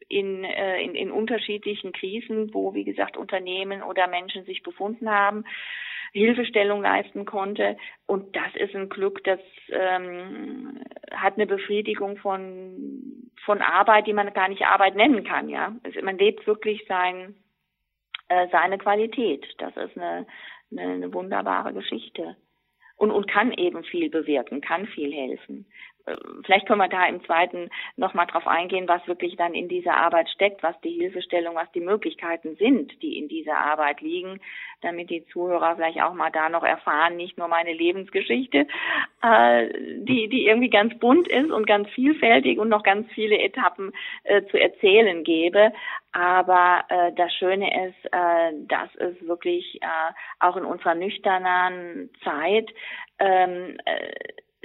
[0.07, 5.45] in, äh, in, in unterschiedlichen Krisen, wo, wie gesagt, Unternehmen oder Menschen sich befunden haben.
[6.13, 7.75] Hilfestellung leisten konnte.
[8.05, 10.79] Und das ist ein Glück, das ähm,
[11.11, 15.49] hat eine Befriedigung von, von Arbeit, die man gar nicht Arbeit nennen kann.
[15.49, 17.35] Ja, also man lebt wirklich sein,
[18.29, 19.45] äh, seine Qualität.
[19.57, 20.25] Das ist eine,
[20.71, 22.37] eine, eine wunderbare Geschichte
[22.97, 25.65] und, und kann eben viel bewirken, kann viel helfen.
[26.45, 30.29] Vielleicht können wir da im zweiten nochmal drauf eingehen, was wirklich dann in dieser Arbeit
[30.29, 34.39] steckt, was die Hilfestellung, was die Möglichkeiten sind, die in dieser Arbeit liegen,
[34.81, 38.67] damit die Zuhörer vielleicht auch mal da noch erfahren, nicht nur meine Lebensgeschichte,
[39.23, 43.91] äh, die, die irgendwie ganz bunt ist und ganz vielfältig und noch ganz viele Etappen
[44.25, 45.73] äh, zu erzählen gebe.
[46.11, 52.69] Aber äh, das Schöne ist, äh, dass es wirklich äh, auch in unserer nüchternen Zeit
[53.17, 54.11] ähm, äh,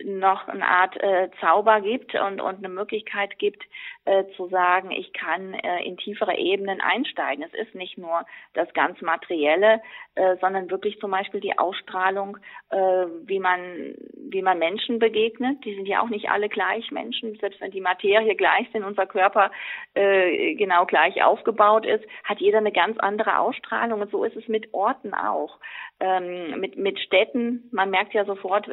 [0.04, 3.62] noch eine Art äh, Zauber gibt und, und eine Möglichkeit gibt,
[4.04, 7.44] äh, zu sagen, ich kann äh, in tiefere Ebenen einsteigen.
[7.44, 9.80] Es ist nicht nur das ganz Materielle,
[10.14, 12.38] äh, sondern wirklich zum Beispiel die Ausstrahlung,
[12.70, 15.64] äh, wie man, wie man Menschen begegnet.
[15.64, 19.06] Die sind ja auch nicht alle gleich Menschen, selbst wenn die Materie gleich sind, unser
[19.06, 19.50] Körper
[19.94, 24.48] äh, genau gleich aufgebaut ist, hat jeder eine ganz andere Ausstrahlung und so ist es
[24.48, 25.58] mit Orten auch.
[26.00, 28.66] Ähm, mit, mit Städten, man merkt ja sofort,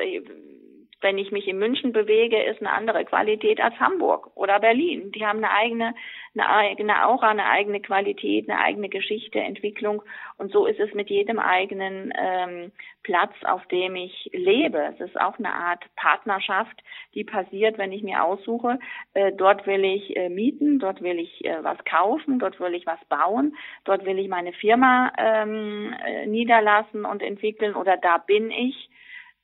[1.02, 5.12] wenn ich mich in München bewege, ist eine andere Qualität als Hamburg oder Berlin.
[5.12, 5.94] Die haben eine eigene,
[6.34, 10.02] eine eigene Aura, eine eigene Qualität, eine eigene Geschichte, Entwicklung.
[10.38, 12.72] Und so ist es mit jedem eigenen ähm,
[13.04, 14.96] Platz, auf dem ich lebe.
[14.96, 16.82] Es ist auch eine Art Partnerschaft,
[17.14, 18.80] die passiert, wenn ich mir aussuche,
[19.14, 22.88] äh, dort will ich äh, mieten, dort will ich äh, was kaufen, dort will ich
[22.88, 23.56] was bauen,
[23.86, 28.90] dort will ich meine Firma ähm, äh, niederlassen und entwickeln oder da bin ich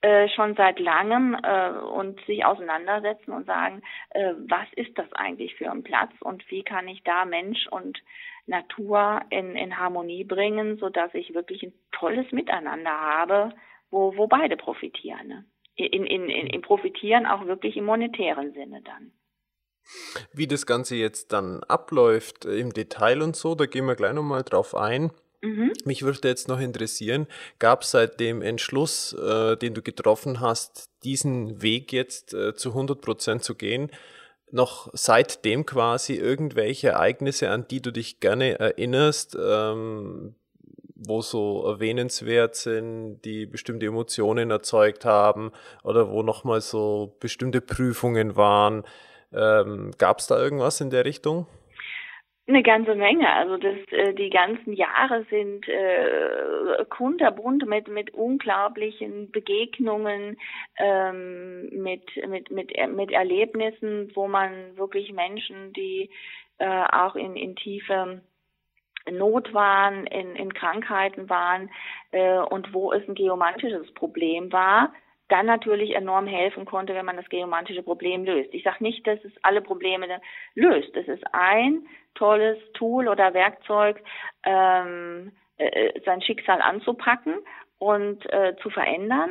[0.04, 5.54] äh, schon seit langem äh, und sich auseinandersetzen und sagen, äh, was ist das eigentlich
[5.54, 7.98] für ein Platz und wie kann ich da Mensch und
[8.44, 13.54] Natur in, in Harmonie bringen, so dass ich wirklich ein tolles Miteinander habe,
[13.90, 15.26] wo, wo beide profitieren.
[15.26, 15.44] Ne?
[15.76, 19.10] In, in, in, in profitieren auch wirklich im monetären Sinne dann.
[20.34, 24.42] Wie das Ganze jetzt dann abläuft im Detail und so, da gehen wir gleich nochmal
[24.42, 25.12] drauf ein.
[25.44, 25.72] Mhm.
[25.84, 27.26] Mich würde jetzt noch interessieren,
[27.58, 32.70] gab es seit dem Entschluss, äh, den du getroffen hast, diesen Weg jetzt äh, zu
[32.70, 33.90] 100 Prozent zu gehen,
[34.50, 40.34] noch seitdem quasi irgendwelche Ereignisse, an die du dich gerne erinnerst, ähm,
[40.94, 45.52] wo so erwähnenswert sind, die bestimmte Emotionen erzeugt haben
[45.82, 48.84] oder wo nochmal so bestimmte Prüfungen waren.
[49.30, 51.46] Ähm, Gab es da irgendwas in der Richtung?
[52.46, 53.32] Eine ganze Menge.
[53.32, 60.36] Also das, äh, die ganzen Jahre sind äh, kunterbunt mit mit unglaublichen Begegnungen,
[60.76, 66.10] ähm, mit mit mit mit Erlebnissen, wo man wirklich Menschen, die
[66.58, 68.20] äh, auch in in tiefe
[69.10, 71.70] Not waren, in, in Krankheiten waren
[72.10, 74.92] äh, und wo es ein geomantisches Problem war,
[75.28, 78.52] dann natürlich enorm helfen konnte, wenn man das geomantische Problem löst.
[78.52, 80.06] Ich sage nicht, dass es alle Probleme
[80.54, 80.94] löst.
[80.96, 84.02] Es ist ein tolles Tool oder Werkzeug,
[84.44, 87.34] ähm, äh, sein Schicksal anzupacken
[87.78, 89.30] und äh, zu verändern.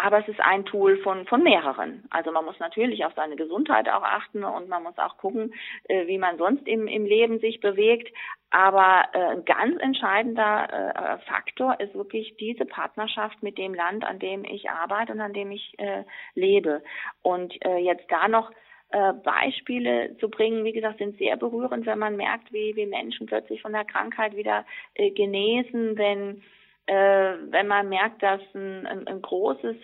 [0.00, 2.04] Aber es ist ein Tool von, von mehreren.
[2.10, 5.52] Also man muss natürlich auf seine Gesundheit auch achten und man muss auch gucken,
[5.88, 8.16] äh, wie man sonst im, im Leben sich bewegt.
[8.50, 14.20] Aber äh, ein ganz entscheidender äh, Faktor ist wirklich diese Partnerschaft mit dem Land, an
[14.20, 16.80] dem ich arbeite und an dem ich äh, lebe.
[17.22, 18.52] Und äh, jetzt da noch
[18.90, 23.26] äh, Beispiele zu bringen, wie gesagt, sind sehr berührend, wenn man merkt, wie, wie Menschen
[23.26, 26.42] plötzlich von der Krankheit wieder äh, genesen, wenn
[26.88, 29.76] äh, wenn man merkt, dass ein, ein, ein großes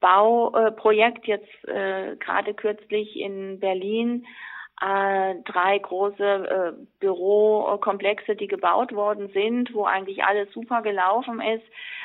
[0.00, 4.26] Bauprojekt jetzt äh, gerade kürzlich in Berlin
[4.80, 11.64] äh, drei große äh, Bürokomplexe, die gebaut worden sind, wo eigentlich alles super gelaufen ist,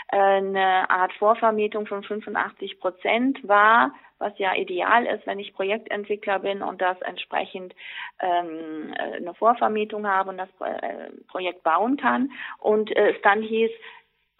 [0.09, 6.39] äh, eine Art Vorvermietung von 85 Prozent war, was ja ideal ist, wenn ich Projektentwickler
[6.39, 7.73] bin und das entsprechend
[8.19, 12.31] ähm, eine Vorvermietung habe und das äh, Projekt bauen kann.
[12.59, 13.71] Und äh, es dann hieß,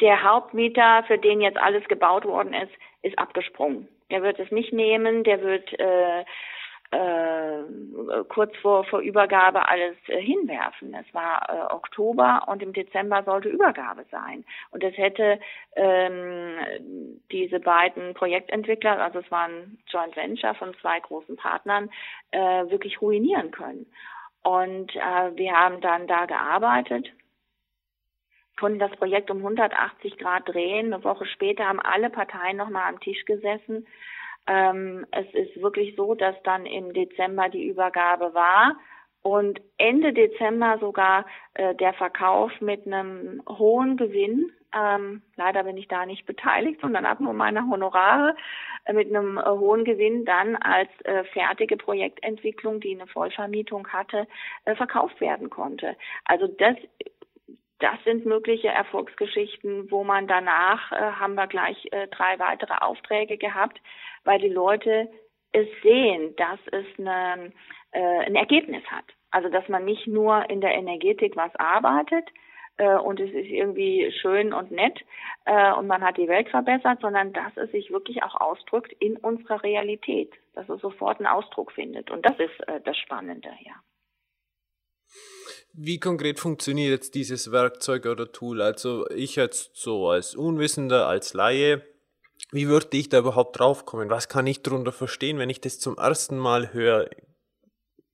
[0.02, 3.88] der Hauptmieter, für den jetzt alles gebaut worden ist, ist abgesprungen.
[4.12, 6.24] Der wird es nicht nehmen, der wird äh,
[6.92, 7.64] äh,
[8.30, 10.94] kurz vor, vor Übergabe alles äh, hinwerfen.
[10.94, 14.46] Es war äh, Oktober und im Dezember sollte Übergabe sein.
[14.72, 15.40] Und es hätte
[15.76, 16.56] ähm,
[17.32, 21.90] diese beiden Projektentwickler, also es waren Joint Venture von zwei großen Partnern,
[22.32, 23.86] äh, wirklich ruinieren können.
[24.44, 27.12] Und äh, wir haben dann da gearbeitet
[28.60, 30.94] konnten das Projekt um 180 Grad drehen.
[30.94, 33.88] Eine Woche später haben alle Parteien nochmal am Tisch gesessen.
[34.48, 38.78] Ähm, es ist wirklich so, dass dann im Dezember die Übergabe war
[39.22, 44.52] und Ende Dezember sogar äh, der Verkauf mit einem hohen Gewinn.
[44.74, 48.36] Ähm, leider bin ich da nicht beteiligt, sondern habe nur meine Honorare
[48.86, 54.28] äh, mit einem äh, hohen Gewinn dann als äh, fertige Projektentwicklung, die eine Vollvermietung hatte,
[54.64, 55.98] äh, verkauft werden konnte.
[56.26, 56.76] Also das
[57.80, 63.38] das sind mögliche Erfolgsgeschichten, wo man danach äh, haben wir gleich äh, drei weitere Aufträge
[63.38, 63.80] gehabt,
[64.24, 65.10] weil die Leute
[65.52, 67.52] es sehen, dass es eine,
[67.92, 69.06] äh, ein Ergebnis hat.
[69.32, 72.28] Also dass man nicht nur in der Energetik was arbeitet
[72.78, 75.04] äh, und es ist irgendwie schön und nett
[75.46, 79.18] äh, und man hat die Welt verbessert, sondern dass es sich wirklich auch ausdrückt in
[79.18, 82.10] unserer Realität, dass es sofort einen Ausdruck findet.
[82.10, 83.74] Und das ist äh, das Spannende, ja.
[85.74, 88.62] Wie konkret funktioniert jetzt dieses Werkzeug oder Tool?
[88.62, 91.84] Also ich jetzt so als Unwissender, als Laie,
[92.52, 94.10] wie würde ich da überhaupt draufkommen?
[94.10, 97.10] Was kann ich darunter verstehen, wenn ich das zum ersten Mal höre?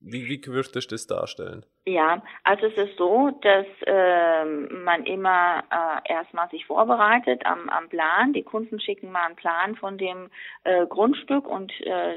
[0.06, 1.66] Wie, wie würdest du das darstellen?
[1.86, 7.88] Ja, also es ist so, dass äh, man immer äh, erstmal sich vorbereitet am, am
[7.88, 8.34] Plan.
[8.34, 10.30] Die Kunden schicken mal einen Plan von dem
[10.66, 12.16] äh, Grundstück und äh,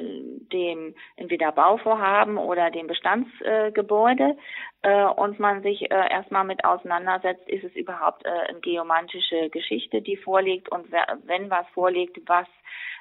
[0.52, 4.36] dem entweder Bauvorhaben oder dem Bestandsgebäude
[4.82, 10.02] äh, und man sich äh, erstmal mit auseinandersetzt, ist es überhaupt äh, eine geomantische Geschichte,
[10.02, 12.46] die vorliegt und wenn was vorliegt, was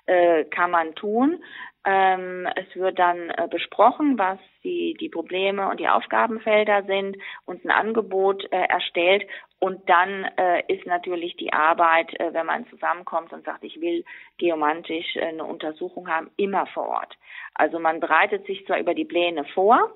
[0.06, 1.44] äh, kann man tun.
[1.86, 7.64] Ähm, es wird dann äh, besprochen, was die, die Probleme und die Aufgabenfelder sind und
[7.64, 9.28] ein Angebot äh, erstellt.
[9.60, 14.04] Und dann äh, ist natürlich die Arbeit, äh, wenn man zusammenkommt und sagt, ich will
[14.38, 17.16] geomantisch äh, eine Untersuchung haben, immer vor Ort.
[17.54, 19.92] Also man bereitet sich zwar über die Pläne vor,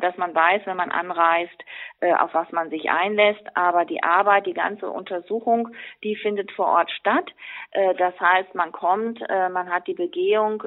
[0.00, 1.64] dass man weiß, wenn man anreist,
[2.00, 3.44] äh, auf was man sich einlässt.
[3.54, 5.68] Aber die Arbeit, die ganze Untersuchung,
[6.02, 7.30] die findet vor Ort statt.
[7.72, 10.62] Äh, das heißt, man kommt, man hat die Begehung,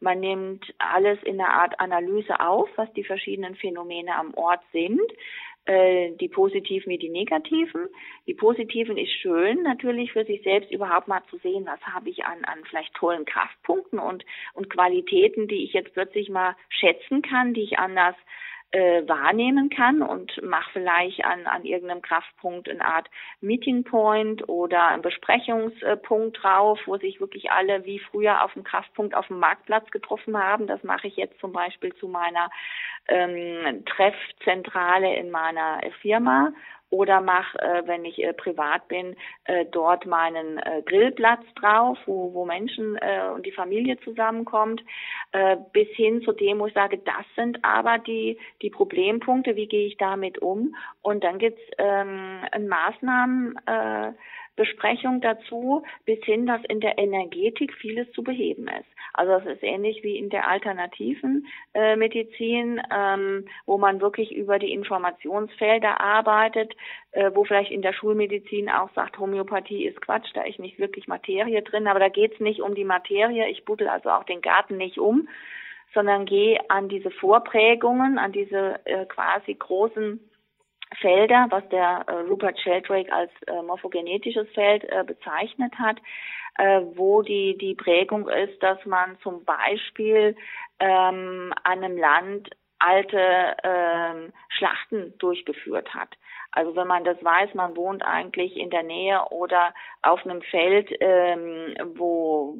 [0.00, 5.00] man nimmt alles in einer Art Analyse auf, was die verschiedenen Phänomene am Ort sind
[5.68, 7.88] die positiven wie die negativen.
[8.26, 12.24] Die positiven ist schön, natürlich für sich selbst überhaupt mal zu sehen, was habe ich
[12.24, 14.24] an, an vielleicht tollen Kraftpunkten und,
[14.54, 18.14] und Qualitäten, die ich jetzt plötzlich mal schätzen kann, die ich anders
[18.72, 23.08] äh, wahrnehmen kann und mache vielleicht an, an irgendeinem Kraftpunkt eine Art
[23.40, 29.14] Meeting Point oder einen Besprechungspunkt drauf, wo sich wirklich alle wie früher auf dem Kraftpunkt
[29.14, 30.66] auf dem Marktplatz getroffen haben.
[30.66, 32.50] Das mache ich jetzt zum Beispiel zu meiner
[33.08, 36.52] ähm, Treffzentrale in meiner Firma
[36.90, 42.32] oder mache, äh, wenn ich äh, privat bin, äh, dort meinen äh, Grillplatz drauf, wo,
[42.32, 44.84] wo Menschen äh, und die Familie zusammenkommt,
[45.32, 49.66] äh, bis hin zu dem, wo ich sage, das sind aber die, die Problempunkte, wie
[49.66, 50.76] gehe ich damit um?
[51.02, 54.12] Und dann gibt's ähm, Maßnahmen, äh,
[54.56, 58.88] Besprechung dazu, bis hin, dass in der Energetik vieles zu beheben ist.
[59.12, 64.58] Also es ist ähnlich wie in der alternativen äh, Medizin, ähm, wo man wirklich über
[64.58, 66.74] die Informationsfelder arbeitet,
[67.12, 71.06] äh, wo vielleicht in der Schulmedizin auch sagt, Homöopathie ist Quatsch, da ist nicht wirklich
[71.06, 73.48] Materie drin, aber da geht es nicht um die Materie.
[73.48, 75.28] Ich buddel also auch den Garten nicht um,
[75.94, 80.20] sondern gehe an diese Vorprägungen, an diese äh, quasi großen
[81.00, 85.98] Felder, was der äh, Rupert Sheldrake als äh, morphogenetisches Feld äh, bezeichnet hat,
[86.58, 90.36] äh, wo die, die Prägung ist, dass man zum Beispiel
[90.78, 96.10] ähm, an einem Land alte ähm, Schlachten durchgeführt hat.
[96.56, 100.88] Also wenn man das weiß, man wohnt eigentlich in der Nähe oder auf einem Feld,
[101.00, 102.54] ähm, wo,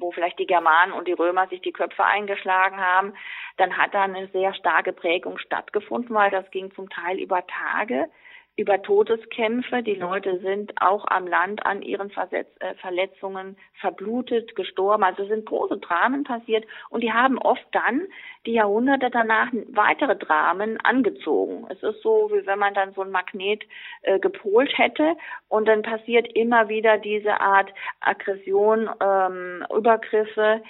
[0.00, 3.14] wo vielleicht die Germanen und die Römer sich die Köpfe eingeschlagen haben,
[3.56, 8.08] dann hat da eine sehr starke Prägung stattgefunden, weil das ging zum Teil über Tage
[8.56, 9.82] über Todeskämpfe.
[9.82, 15.04] Die Leute sind auch am Land an ihren Versetz äh, Verletzungen verblutet, gestorben.
[15.04, 18.02] Also sind große Dramen passiert und die haben oft dann
[18.46, 21.66] die Jahrhunderte danach weitere Dramen angezogen.
[21.68, 23.64] Es ist so, wie wenn man dann so ein Magnet
[24.02, 25.16] äh, gepolt hätte
[25.48, 30.62] und dann passiert immer wieder diese Art Aggression, ähm, Übergriffe,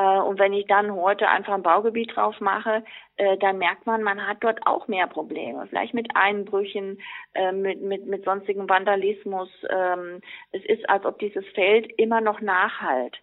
[0.00, 2.82] und wenn ich dann heute einfach ein Baugebiet drauf mache,
[3.16, 5.66] äh, dann merkt man, man hat dort auch mehr Probleme.
[5.68, 7.00] Vielleicht mit Einbrüchen,
[7.34, 9.50] äh, mit, mit, mit sonstigem Vandalismus.
[9.68, 10.20] Ähm,
[10.52, 13.20] es ist, als ob dieses Feld immer noch nachhalt.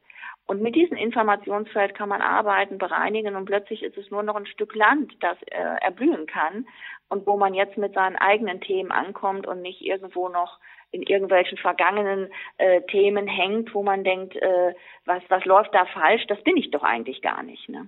[0.50, 4.48] Und mit diesem Informationsfeld kann man arbeiten, bereinigen und plötzlich ist es nur noch ein
[4.48, 6.68] Stück Land, das äh, erblühen kann
[7.08, 10.58] und wo man jetzt mit seinen eigenen Themen ankommt und nicht irgendwo noch
[10.90, 14.74] in irgendwelchen vergangenen äh, Themen hängt, wo man denkt, äh,
[15.06, 17.70] was, was läuft da falsch, das bin ich doch eigentlich gar nicht.
[17.70, 17.88] Ne?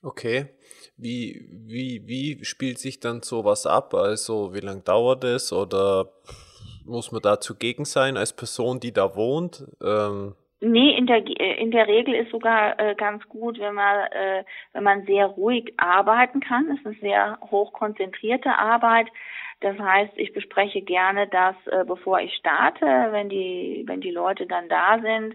[0.00, 0.46] Okay.
[0.96, 3.94] Wie, wie, wie spielt sich dann sowas ab?
[3.94, 6.12] Also wie lange dauert es oder
[6.84, 9.64] muss man da zugegen sein als Person, die da wohnt?
[9.82, 14.44] Ähm Nee, in der in der Regel ist sogar äh, ganz gut, wenn man äh,
[14.72, 16.70] wenn man sehr ruhig arbeiten kann.
[16.70, 19.08] Es ist eine sehr hochkonzentrierte Arbeit.
[19.58, 24.46] Das heißt, ich bespreche gerne das, äh, bevor ich starte, wenn die wenn die Leute
[24.46, 25.34] dann da sind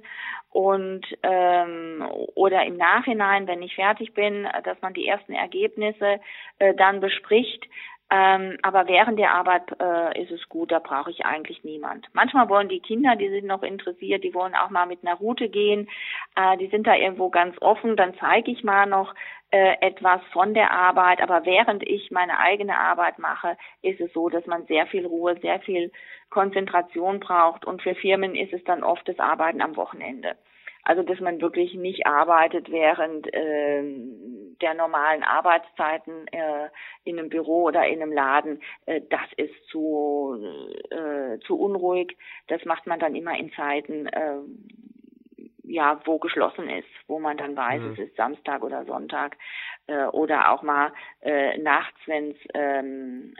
[0.50, 6.22] und ähm, oder im Nachhinein, wenn ich fertig bin, dass man die ersten Ergebnisse
[6.60, 7.66] äh, dann bespricht.
[8.10, 12.08] Ähm, aber während der Arbeit äh, ist es gut, da brauche ich eigentlich niemand.
[12.14, 15.50] Manchmal wollen die Kinder, die sind noch interessiert, die wollen auch mal mit einer Route
[15.50, 15.90] gehen,
[16.36, 19.14] äh, die sind da irgendwo ganz offen, dann zeige ich mal noch
[19.52, 24.30] äh, etwas von der Arbeit, aber während ich meine eigene Arbeit mache, ist es so,
[24.30, 25.92] dass man sehr viel Ruhe, sehr viel
[26.30, 30.38] Konzentration braucht und für Firmen ist es dann oft das Arbeiten am Wochenende.
[30.88, 33.84] Also dass man wirklich nicht arbeitet während äh,
[34.62, 36.70] der normalen Arbeitszeiten äh,
[37.04, 40.42] in einem Büro oder in einem Laden, äh, das ist zu,
[40.90, 42.16] äh, zu unruhig.
[42.48, 44.38] Das macht man dann immer in Zeiten, äh,
[45.64, 47.92] ja, wo geschlossen ist, wo man dann weiß, mhm.
[47.92, 49.36] es ist Samstag oder Sonntag
[49.88, 53.36] äh, oder auch mal äh, nachts, wenn es ähm,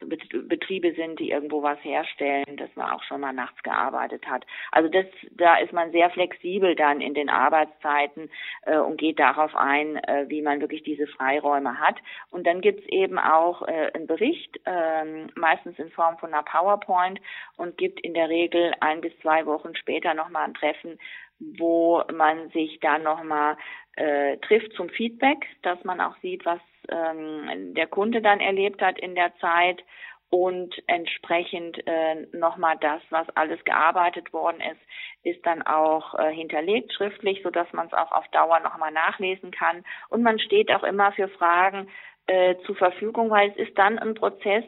[0.00, 4.46] Betriebe sind, die irgendwo was herstellen, dass man auch schon mal nachts gearbeitet hat.
[4.72, 8.30] Also das, da ist man sehr flexibel dann in den Arbeitszeiten
[8.62, 11.96] äh, und geht darauf ein, äh, wie man wirklich diese Freiräume hat.
[12.30, 15.04] Und dann gibt's eben auch äh, einen Bericht, äh,
[15.34, 17.20] meistens in Form von einer PowerPoint
[17.56, 20.98] und gibt in der Regel ein bis zwei Wochen später nochmal ein Treffen,
[21.38, 23.56] wo man sich dann nochmal
[23.96, 28.98] äh, trifft zum Feedback, dass man auch sieht, was ähm, der Kunde dann erlebt hat
[28.98, 29.82] in der Zeit
[30.28, 34.80] und entsprechend äh, nochmal das, was alles gearbeitet worden ist,
[35.22, 39.50] ist dann auch äh, hinterlegt schriftlich, so dass man es auch auf Dauer nochmal nachlesen
[39.50, 39.84] kann.
[40.08, 41.88] Und man steht auch immer für Fragen
[42.26, 44.64] äh, zur Verfügung, weil es ist dann ein Prozess,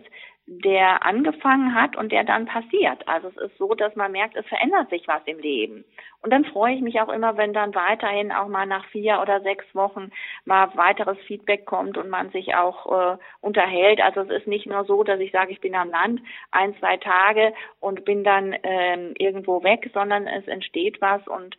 [0.50, 3.06] der angefangen hat und der dann passiert.
[3.06, 5.84] Also es ist so, dass man merkt, es verändert sich was im Leben.
[6.22, 9.42] Und dann freue ich mich auch immer, wenn dann weiterhin auch mal nach vier oder
[9.42, 10.10] sechs Wochen
[10.46, 14.00] mal weiteres Feedback kommt und man sich auch äh, unterhält.
[14.00, 16.96] Also es ist nicht nur so, dass ich sage, ich bin am Land ein, zwei
[16.96, 21.58] Tage und bin dann ähm, irgendwo weg, sondern es entsteht was und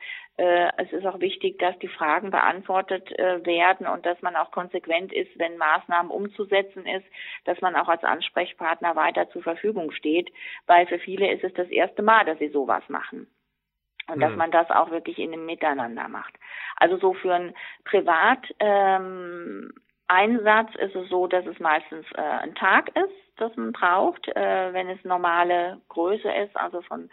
[0.77, 5.11] es ist auch wichtig, dass die Fragen beantwortet äh, werden und dass man auch konsequent
[5.11, 7.05] ist, wenn Maßnahmen umzusetzen ist,
[7.45, 10.31] dass man auch als Ansprechpartner weiter zur Verfügung steht,
[10.65, 13.27] weil für viele ist es das erste Mal, dass sie sowas machen.
[14.07, 16.33] Und dass man das auch wirklich in einem Miteinander macht.
[16.77, 19.71] Also so für einen Privat ähm,
[20.07, 24.73] Einsatz ist es so, dass es meistens äh, ein Tag ist, das man braucht, äh,
[24.73, 27.09] wenn es normale Größe ist, also von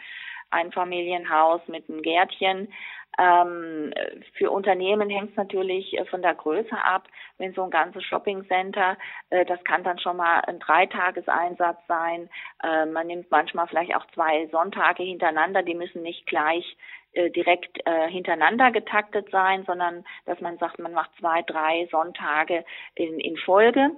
[0.50, 2.72] Einfamilienhaus mit einem Gärtchen.
[3.18, 3.92] Ähm,
[4.34, 7.08] für Unternehmen hängt es natürlich äh, von der Größe ab.
[7.38, 8.98] Wenn so ein ganzes Shoppingcenter,
[9.30, 12.28] äh, das kann dann schon mal ein Dreitageseinsatz sein.
[12.62, 16.76] Äh, man nimmt manchmal vielleicht auch zwei Sonntage hintereinander, die müssen nicht gleich
[17.12, 22.64] äh, direkt äh, hintereinander getaktet sein, sondern dass man sagt, man macht zwei, drei Sonntage
[22.94, 23.92] in, in Folge.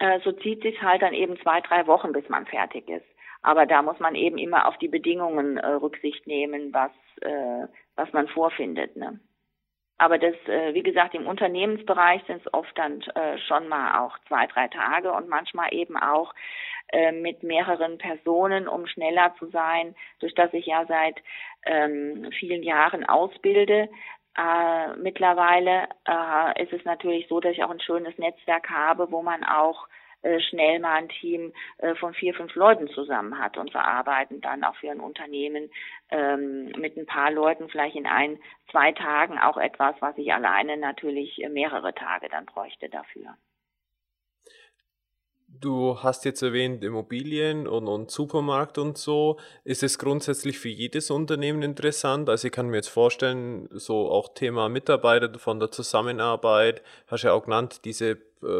[0.00, 3.06] Äh, so zieht sich halt dann eben zwei, drei Wochen, bis man fertig ist.
[3.42, 8.12] Aber da muss man eben immer auf die Bedingungen äh, Rücksicht nehmen, was, äh, was
[8.12, 8.96] man vorfindet.
[8.96, 9.18] Ne?
[10.00, 14.18] Aber das, äh, wie gesagt, im Unternehmensbereich sind es oft dann äh, schon mal auch
[14.28, 16.34] zwei, drei Tage und manchmal eben auch
[16.88, 21.20] äh, mit mehreren Personen, um schneller zu sein, durch das ich ja seit
[21.64, 23.90] ähm, vielen Jahren ausbilde.
[24.38, 29.20] Äh, mittlerweile äh, ist es natürlich so, dass ich auch ein schönes Netzwerk habe, wo
[29.20, 29.86] man auch
[30.22, 34.40] äh, schnell mal ein Team äh, von vier, fünf Leuten zusammen hat und wir arbeiten
[34.40, 35.70] dann auch für ein Unternehmen
[36.10, 38.38] ähm, mit ein paar Leuten vielleicht in ein,
[38.70, 43.36] zwei Tagen auch etwas, was ich alleine natürlich mehrere Tage dann bräuchte dafür.
[45.52, 49.38] Du hast jetzt erwähnt Immobilien und, und Supermarkt und so.
[49.64, 52.28] Ist es grundsätzlich für jedes Unternehmen interessant?
[52.30, 57.32] Also ich kann mir jetzt vorstellen, so auch Thema Mitarbeiter von der Zusammenarbeit, hast ja
[57.32, 58.16] auch genannt, diese äh,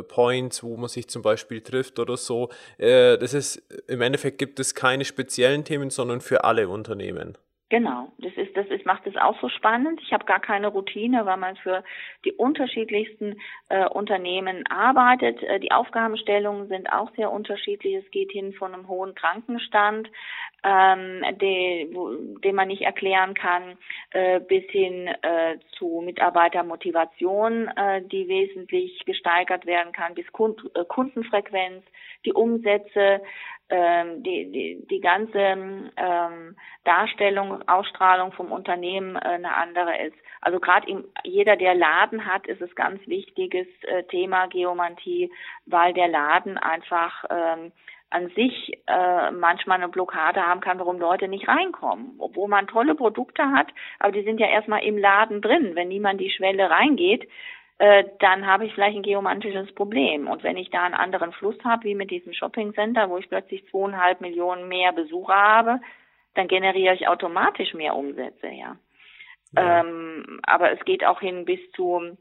[0.09, 2.51] Points, wo man sich zum Beispiel trifft oder so.
[2.79, 7.37] Äh, das ist, im Endeffekt gibt es keine speziellen Themen, sondern für alle Unternehmen.
[7.71, 10.01] Genau, das ist, das ist, macht es auch so spannend.
[10.03, 11.85] Ich habe gar keine Routine, weil man für
[12.25, 15.41] die unterschiedlichsten äh, Unternehmen arbeitet.
[15.45, 17.95] Äh, die Aufgabenstellungen sind auch sehr unterschiedlich.
[17.95, 20.11] Es geht hin von einem hohen Krankenstand,
[20.65, 23.79] ähm, de, wo, den man nicht erklären kann,
[24.11, 30.85] äh, bis hin äh, zu Mitarbeitermotivation, äh, die wesentlich gesteigert werden kann, bis Kund, äh,
[30.87, 31.85] Kundenfrequenz,
[32.25, 33.23] die Umsätze,
[33.71, 40.17] ähm, die, die, die ganze ähm, Darstellung, Ausstrahlung vom Unternehmen äh, eine andere ist.
[40.41, 45.31] Also gerade jeder, der Laden hat, ist es ganz wichtiges äh, Thema Geomantie,
[45.67, 47.73] weil der Laden einfach ähm,
[48.11, 52.17] an sich äh, manchmal eine Blockade haben kann, warum Leute nicht reinkommen.
[52.19, 53.69] Obwohl man tolle Produkte hat,
[54.01, 55.75] aber die sind ja erstmal im Laden drin.
[55.75, 57.29] Wenn niemand die Schwelle reingeht,
[57.81, 60.29] äh, dann habe ich vielleicht ein geomantisches Problem.
[60.29, 63.27] Und wenn ich da einen anderen Fluss habe, wie mit diesem Shopping Center, wo ich
[63.31, 65.81] plötzlich zweieinhalb Millionen mehr Besucher habe,
[66.35, 68.77] dann generiere ich automatisch mehr Umsätze, ja.
[69.57, 69.81] ja.
[69.81, 72.19] Ähm, aber es geht auch hin bis zu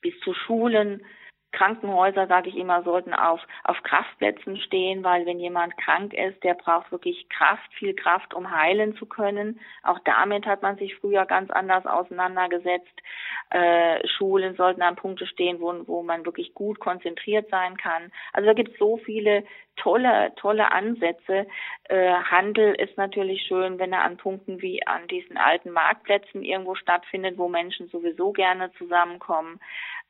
[0.00, 1.04] bis zu Schulen,
[1.52, 6.54] Krankenhäuser, sage ich immer, sollten auf, auf Kraftplätzen stehen, weil wenn jemand krank ist, der
[6.54, 9.60] braucht wirklich Kraft, viel Kraft, um heilen zu können.
[9.82, 13.02] Auch damit hat man sich früher ganz anders auseinandergesetzt.
[13.50, 18.12] Äh, Schulen sollten an Punkte stehen, wo, wo man wirklich gut konzentriert sein kann.
[18.32, 19.44] Also da gibt es so viele
[19.76, 21.46] tolle, tolle Ansätze.
[21.84, 26.74] Äh, Handel ist natürlich schön, wenn er an Punkten wie an diesen alten Marktplätzen irgendwo
[26.74, 29.60] stattfindet, wo Menschen sowieso gerne zusammenkommen.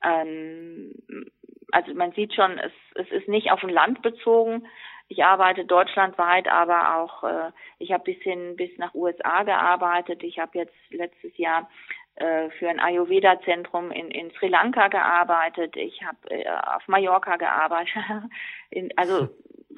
[0.03, 0.95] Ähm,
[1.73, 4.67] also man sieht schon, es, es ist nicht auf ein Land bezogen.
[5.09, 10.23] Ich arbeite deutschlandweit, aber auch äh, ich habe bis hin bis nach USA gearbeitet.
[10.23, 11.69] Ich habe jetzt letztes Jahr
[12.15, 15.77] äh, für ein Ayurveda-Zentrum in, in Sri Lanka gearbeitet.
[15.77, 18.03] Ich habe äh, auf Mallorca gearbeitet.
[18.71, 19.29] in, also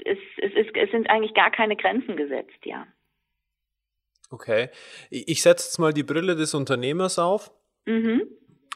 [0.05, 2.87] es, es, ist, es sind eigentlich gar keine Grenzen gesetzt, ja.
[4.31, 4.71] Okay.
[5.11, 7.51] Ich setze jetzt mal die Brille des Unternehmers auf.
[7.85, 8.23] Mhm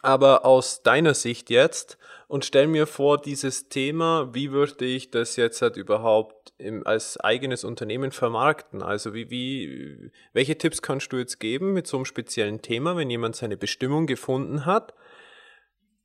[0.02, 5.36] aber aus deiner Sicht jetzt und stell mir vor, dieses Thema, wie würde ich das
[5.36, 8.82] jetzt halt überhaupt im, als eigenes Unternehmen vermarkten?
[8.82, 13.10] Also wie, wie, welche Tipps kannst du jetzt geben mit so einem speziellen Thema, wenn
[13.10, 14.94] jemand seine Bestimmung gefunden hat,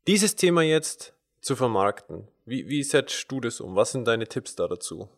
[0.07, 2.27] dieses Thema jetzt zu vermarkten?
[2.45, 3.75] Wie, wie setzt du das um?
[3.75, 5.09] Was sind deine Tipps da dazu?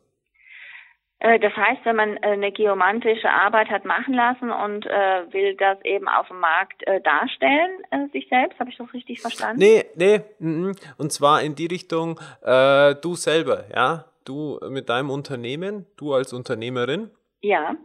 [1.23, 5.55] Äh, das heißt, wenn man äh, eine geomantische Arbeit hat machen lassen und äh, will
[5.55, 9.59] das eben auf dem Markt äh, darstellen, äh, sich selbst, habe ich das richtig verstanden?
[9.59, 15.85] Nee, nee, mm, und zwar in die Richtung, du selber, ja, du mit deinem Unternehmen,
[15.95, 17.09] du als Unternehmerin.
[17.41, 17.75] Ja.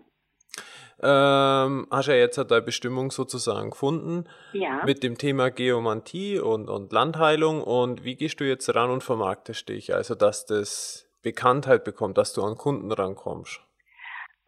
[1.01, 4.25] Ähm, hast ja jetzt deine Bestimmung sozusagen gefunden.
[4.53, 4.83] Ja.
[4.85, 7.63] Mit dem Thema Geomantie und, und Landheilung.
[7.63, 9.95] Und wie gehst du jetzt ran und vermarktest dich?
[9.95, 13.61] Also, dass das Bekanntheit bekommt, dass du an Kunden rankommst?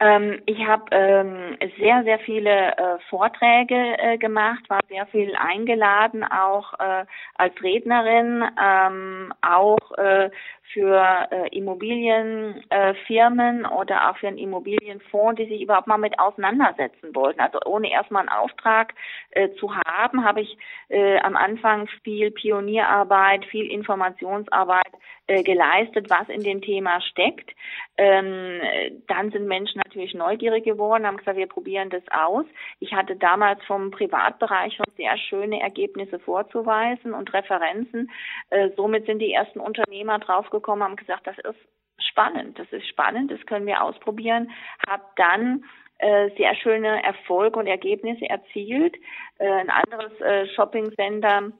[0.00, 6.24] Ähm, ich habe ähm, sehr, sehr viele äh, Vorträge äh, gemacht, war sehr viel eingeladen,
[6.24, 10.30] auch äh, als Rednerin, ähm, auch äh,
[10.72, 17.14] für äh, Immobilienfirmen äh, oder auch für einen Immobilienfonds, die sich überhaupt mal mit auseinandersetzen
[17.14, 17.40] wollten.
[17.40, 18.94] Also ohne erstmal einen Auftrag
[19.30, 24.92] äh, zu haben, habe ich äh, am Anfang viel Pionierarbeit, viel Informationsarbeit
[25.26, 27.50] äh, geleistet, was in dem Thema steckt.
[27.96, 28.60] Ähm,
[29.06, 32.46] dann sind Menschen natürlich neugierig geworden, haben gesagt, wir probieren das aus.
[32.80, 38.10] Ich hatte damals vom Privatbereich schon sehr schöne Ergebnisse vorzuweisen und Referenzen.
[38.50, 41.58] Äh, somit sind die ersten Unternehmer draufgekommen, gekommen, haben gesagt, das ist
[42.08, 44.50] spannend, das ist spannend, das können wir ausprobieren.
[44.86, 45.64] Hab dann
[45.98, 48.96] äh, sehr schöne Erfolge und Ergebnisse erzielt.
[49.38, 51.52] Äh, ein anderes äh, Shopping Center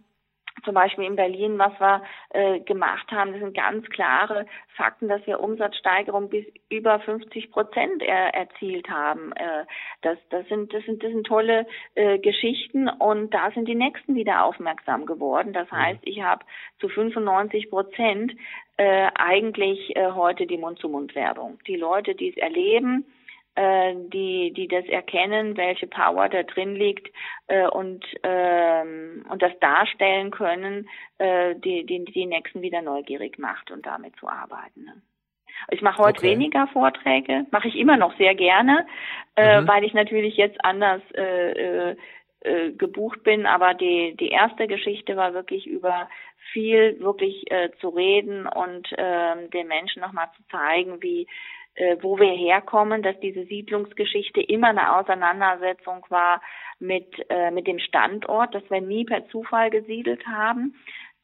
[0.65, 4.47] zum Beispiel in Berlin, was wir äh, gemacht haben, das sind ganz klare
[4.77, 9.33] Fakten, dass wir Umsatzsteigerung bis über 50 Prozent er, erzielt haben.
[9.33, 9.65] Äh,
[10.03, 14.15] das, das, sind, das, sind, das sind tolle äh, Geschichten und da sind die Nächsten
[14.15, 15.53] wieder aufmerksam geworden.
[15.53, 15.77] Das mhm.
[15.77, 16.45] heißt, ich habe
[16.79, 18.33] zu 95 Prozent
[18.77, 21.59] äh, eigentlich äh, heute die Mund-zu-Mund-Werbung.
[21.67, 23.05] Die Leute, die es erleben,
[23.61, 27.13] äh, die, die das erkennen, welche Power da drin liegt
[27.49, 30.89] äh, und, ähm, und das darstellen können,
[31.19, 34.85] äh, die, die die Nächsten wieder neugierig macht und damit zu arbeiten.
[34.85, 35.03] Ne?
[35.69, 36.31] Ich mache heute okay.
[36.31, 38.87] weniger Vorträge, mache ich immer noch sehr gerne,
[39.37, 39.69] äh, mhm.
[39.69, 41.97] weil ich natürlich jetzt anders äh, äh,
[42.41, 46.09] äh, gebucht bin, aber die, die erste Geschichte war wirklich über
[46.53, 51.27] viel wirklich äh, zu reden und äh, den Menschen nochmal zu zeigen, wie
[52.03, 56.43] wo wir herkommen, dass diese Siedlungsgeschichte immer eine Auseinandersetzung war
[56.79, 60.75] mit, äh, mit dem Standort, dass wir nie per Zufall gesiedelt haben.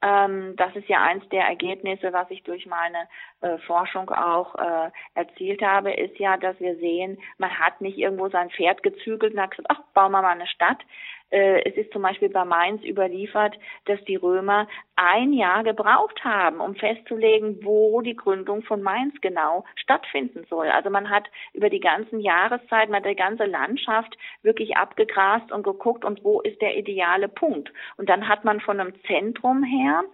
[0.02, 3.08] Ähm, das ist ja eins der Ergebnisse, was ich durch meine
[3.40, 8.28] äh, Forschung auch äh, erzielt habe, ist ja, dass wir sehen, man hat nicht irgendwo
[8.28, 10.86] sein Pferd gezügelt und hat gesagt, ach, bauen wir mal eine Stadt, äh,
[11.30, 13.56] es ist zum Beispiel bei Mainz überliefert,
[13.86, 19.64] dass die Römer ein Jahr gebraucht haben, um festzulegen, wo die Gründung von Mainz genau
[19.74, 20.68] stattfinden soll.
[20.68, 25.64] Also man hat über die ganzen Jahreszeiten, man hat die ganze Landschaft wirklich abgegrast und
[25.64, 27.72] geguckt, und wo ist der ideale Punkt.
[27.96, 30.04] Und dann hat man von einem Zentrum her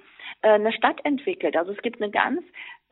[0.41, 1.57] äh, eine Stadt entwickelt.
[1.57, 2.43] Also es gibt eine ganz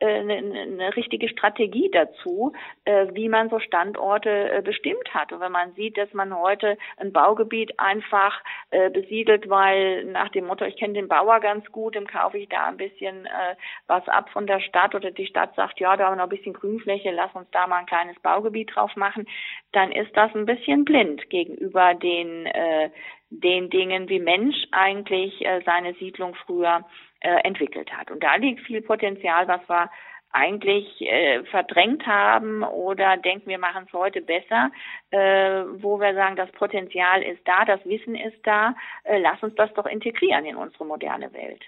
[0.05, 2.53] eine, eine richtige Strategie dazu,
[2.85, 5.31] äh, wie man so Standorte äh, bestimmt hat.
[5.31, 8.41] Und wenn man sieht, dass man heute ein Baugebiet einfach
[8.71, 12.49] äh, besiedelt, weil nach dem Motto, ich kenne den Bauer ganz gut, dem kaufe ich
[12.49, 13.55] da ein bisschen äh,
[13.87, 16.37] was ab von der Stadt oder die Stadt sagt, ja, da haben wir noch ein
[16.37, 19.27] bisschen Grünfläche, lass uns da mal ein kleines Baugebiet drauf machen,
[19.71, 22.89] dann ist das ein bisschen blind gegenüber den äh,
[23.31, 28.09] den Dingen, wie Mensch eigentlich äh, seine Siedlung früher äh, entwickelt hat.
[28.09, 29.89] Und da liegt viel Potenzial, was wir
[30.33, 34.71] eigentlich äh, verdrängt haben oder denken, wir machen es heute besser,
[35.11, 39.55] äh, wo wir sagen, das Potenzial ist da, das Wissen ist da, äh, lass uns
[39.55, 41.63] das doch integrieren in unsere moderne Welt.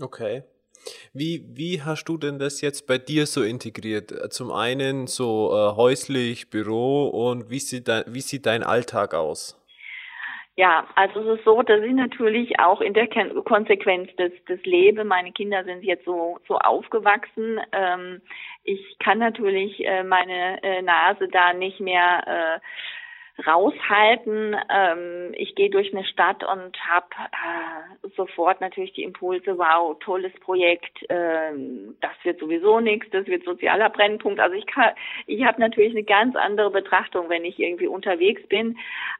[0.00, 0.42] Okay.
[1.12, 4.32] Wie, wie hast du denn das jetzt bei dir so integriert?
[4.32, 9.58] Zum einen so äh, häuslich, Büro und wie sieht, dein, wie sieht dein Alltag aus?
[10.58, 13.06] Ja, also es ist so, dass ich natürlich auch in der
[13.44, 18.20] Konsequenz des, des Lebe, meine Kinder sind jetzt so, so aufgewachsen, ähm,
[18.64, 22.60] ich kann natürlich äh, meine äh, Nase da nicht mehr äh,
[23.46, 24.56] raushalten.
[24.68, 30.32] Ähm, ich gehe durch eine Stadt und habe äh, sofort natürlich die Impulse, wow, tolles
[30.40, 34.40] Projekt, ähm, das wird sowieso nichts, das wird sozialer Brennpunkt.
[34.40, 34.92] Also ich kann,
[35.26, 38.76] ich habe natürlich eine ganz andere Betrachtung, wenn ich irgendwie unterwegs bin.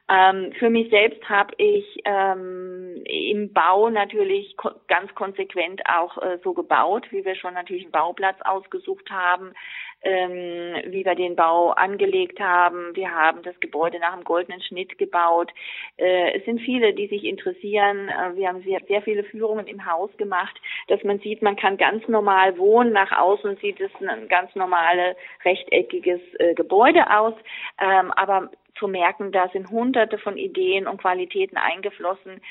[0.09, 6.39] Ähm, für mich selbst habe ich ähm, im Bau natürlich ko ganz konsequent auch äh,
[6.43, 9.53] so gebaut, wie wir schon natürlich einen Bauplatz ausgesucht haben
[10.01, 12.95] ähm, wie wir den Bau angelegt haben.
[12.95, 15.51] Wir haben das Gebäude nach dem goldenen Schnitt gebaut.
[15.97, 18.09] Äh, es sind viele, die sich interessieren.
[18.09, 21.77] Äh, wir haben sehr, sehr viele Führungen im Haus gemacht, dass man sieht, man kann
[21.77, 22.91] ganz normal wohnen.
[22.93, 27.33] Nach außen sieht es ein ganz normales rechteckiges äh, Gebäude aus.
[27.79, 28.49] Ähm, aber
[28.79, 32.41] zu merken, da sind hunderte von Ideen und Qualitäten eingeflossen,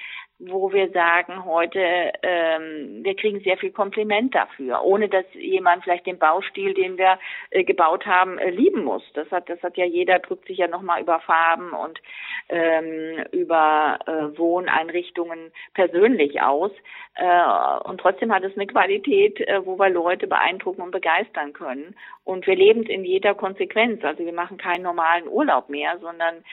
[0.41, 1.81] wo wir sagen heute,
[2.23, 7.19] ähm, wir kriegen sehr viel Kompliment dafür, ohne dass jemand vielleicht den Baustil, den wir
[7.51, 9.03] äh, gebaut haben, äh, lieben muss.
[9.15, 12.01] Das hat, das hat ja jeder drückt sich ja nochmal über Farben und
[12.49, 16.71] ähm, über äh, Wohneinrichtungen persönlich aus.
[17.17, 21.97] Äh, und trotzdem hat es eine Qualität, äh, wo wir Leute beeindrucken und begeistern können.
[22.23, 24.05] Und wir leben in jeder Konsequenz.
[24.05, 26.45] Also wir machen keinen normalen Urlaub mehr, sondern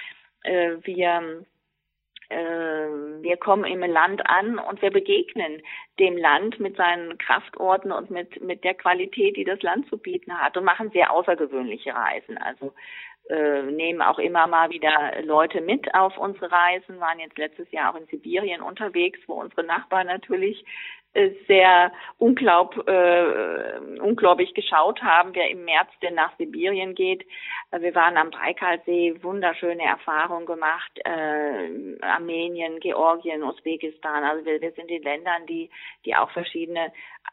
[0.41, 1.45] äh, wir
[2.30, 5.61] wir kommen im Land an und wir begegnen
[5.99, 10.38] dem Land mit seinen Kraftorten und mit, mit der Qualität, die das Land zu bieten
[10.38, 12.38] hat und machen sehr außergewöhnliche Reisen.
[12.38, 12.73] Also
[13.30, 17.93] äh, nehmen auch immer mal wieder Leute mit auf unsere Reisen, waren jetzt letztes Jahr
[17.93, 20.63] auch in Sibirien unterwegs, wo unsere Nachbarn natürlich
[21.47, 27.26] sehr unglaub, äh, unglaublich geschaut haben, wer im März denn nach Sibirien geht.
[27.72, 34.24] Äh, wir waren am Baikalsee, wunderschöne Erfahrungen gemacht, äh, Armenien, Georgien, Usbekistan.
[34.24, 35.70] Also wir, wir sind in Ländern, die,
[36.05, 36.91] die auch verschiedene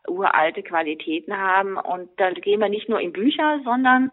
[0.09, 1.77] uralte Qualitäten haben.
[1.77, 4.11] Und da gehen wir nicht nur in Bücher, sondern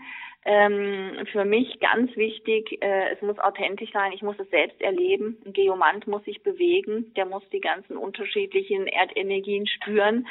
[0.51, 5.37] ähm, für mich ganz wichtig, äh, es muss authentisch sein, ich muss es selbst erleben.
[5.45, 10.27] Ein Geomant muss sich bewegen, der muss die ganzen unterschiedlichen Erdenergien spüren.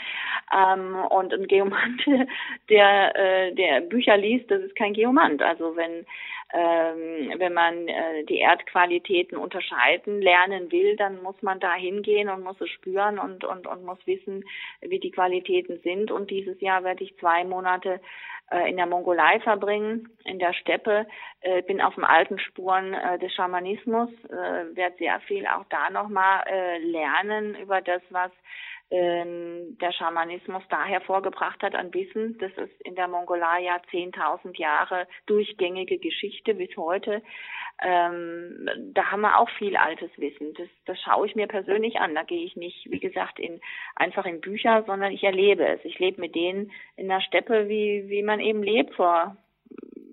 [0.52, 2.02] Ähm, und ein Geomant,
[2.68, 5.40] der, äh, der Bücher liest, das ist kein Geomant.
[5.40, 6.04] Also wenn
[6.50, 12.42] ähm, wenn man äh, die Erdqualitäten unterscheiden lernen will, dann muss man da hingehen und
[12.42, 14.44] muss es spüren und, und, und muss wissen,
[14.80, 16.10] wie die Qualitäten sind.
[16.10, 18.00] Und dieses Jahr werde ich zwei Monate
[18.68, 21.06] in der Mongolei verbringen, in der Steppe,
[21.40, 25.90] äh, bin auf den alten Spuren äh, des Schamanismus, äh, werde sehr viel auch da
[25.90, 28.30] nochmal äh, lernen über das, was
[28.90, 32.38] der Schamanismus da hervorgebracht hat an Wissen.
[32.38, 37.22] Das ist in der Mongolei ja 10.000 Jahre durchgängige Geschichte bis heute.
[37.82, 40.54] Ähm, da haben wir auch viel altes Wissen.
[40.54, 42.14] Das, das schaue ich mir persönlich an.
[42.14, 43.60] Da gehe ich nicht, wie gesagt, in,
[43.94, 45.84] einfach in Bücher, sondern ich erlebe es.
[45.84, 49.36] Ich lebe mit denen in der Steppe, wie, wie man eben lebt vor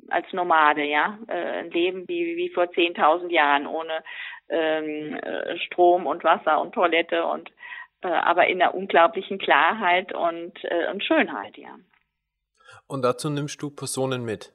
[0.10, 4.04] als Nomade, ja, äh, ein Leben wie, wie vor 10.000 Jahren ohne
[4.50, 7.52] ähm, äh, Strom und Wasser und Toilette und
[8.08, 11.76] aber in einer unglaublichen Klarheit und, äh, und Schönheit, ja.
[12.88, 14.53] Und dazu nimmst du Personen mit?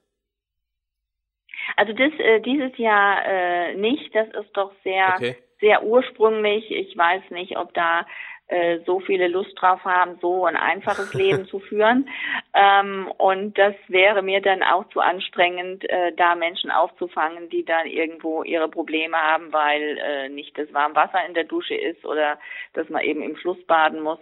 [1.77, 4.15] Also das äh, dieses Jahr äh, nicht.
[4.15, 5.37] Das ist doch sehr okay.
[5.61, 6.71] sehr ursprünglich.
[6.71, 8.07] Ich weiß nicht, ob da
[8.51, 12.09] äh, so viele Lust drauf haben, so ein einfaches Leben zu führen.
[12.53, 17.87] Ähm, und das wäre mir dann auch zu anstrengend, äh, da Menschen aufzufangen, die dann
[17.87, 22.41] irgendwo ihre Probleme haben, weil äh, nicht das warme Wasser in der Dusche ist oder
[22.73, 24.19] dass man eben im Fluss baden muss.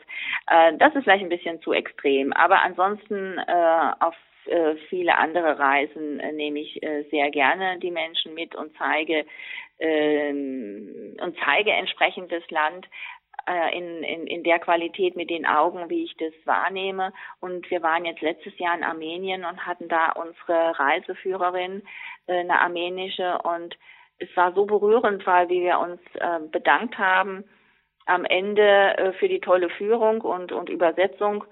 [0.46, 2.34] Äh, das ist vielleicht ein bisschen zu extrem.
[2.34, 4.14] Aber ansonsten äh, auf
[4.88, 9.26] viele andere Reisen nehme ich sehr gerne die Menschen mit und zeige
[9.78, 12.86] ähm, und zeige entsprechend das Land
[13.48, 17.12] äh, in, in, in der Qualität mit den Augen, wie ich das wahrnehme.
[17.40, 21.82] Und wir waren jetzt letztes Jahr in Armenien und hatten da unsere Reiseführerin,
[22.26, 23.38] äh, eine armenische.
[23.42, 23.76] Und
[24.18, 27.44] es war so berührend, weil wie wir uns äh, bedankt haben
[28.06, 31.44] am Ende für die tolle Führung und, und Übersetzung.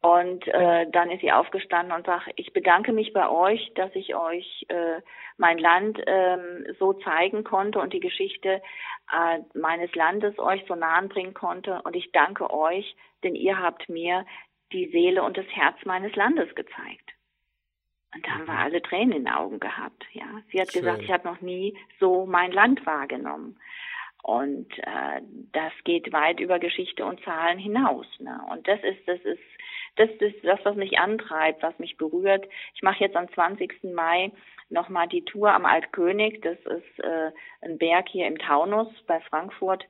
[0.00, 4.14] Und äh, dann ist sie aufgestanden und sagt, ich bedanke mich bei euch, dass ich
[4.14, 5.00] euch äh,
[5.38, 8.62] mein Land ähm, so zeigen konnte und die Geschichte
[9.12, 11.82] äh, meines Landes euch so nahen bringen konnte.
[11.82, 12.94] Und ich danke euch,
[13.24, 14.24] denn ihr habt mir
[14.72, 17.12] die Seele und das Herz meines Landes gezeigt.
[18.14, 18.60] Und da haben wir mhm.
[18.60, 20.04] alle Tränen in den Augen gehabt.
[20.12, 20.82] Ja, sie hat Schön.
[20.82, 23.58] gesagt, ich habe noch nie so mein Land wahrgenommen.
[24.22, 25.22] Und äh,
[25.52, 28.06] das geht weit über Geschichte und Zahlen hinaus.
[28.18, 28.40] Ne?
[28.50, 29.42] Und das ist, das ist,
[29.98, 32.46] das ist das, was mich antreibt, was mich berührt.
[32.74, 33.92] Ich mache jetzt am 20.
[33.94, 34.30] Mai
[34.70, 36.40] nochmal die Tour am Altkönig.
[36.42, 37.32] Das ist äh,
[37.62, 39.84] ein Berg hier im Taunus bei Frankfurt.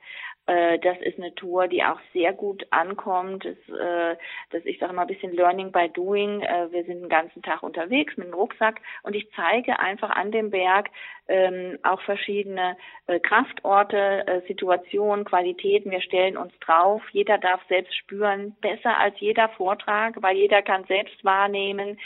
[0.48, 3.44] Äh, das ist eine Tour, die auch sehr gut ankommt.
[3.44, 4.16] Das, äh,
[4.50, 6.40] das ich sage mal ein bisschen Learning by Doing.
[6.40, 10.32] Äh, wir sind den ganzen Tag unterwegs mit dem Rucksack und ich zeige einfach an
[10.32, 10.88] dem Berg
[11.28, 15.90] ähm, auch verschiedene äh, Kraftorte, äh, Situationen, Qualitäten.
[15.90, 17.02] Wir stellen uns drauf.
[17.12, 21.98] Jeder darf selbst spüren, besser als jeder Vortrag, weil jeder kann selbst wahrnehmen,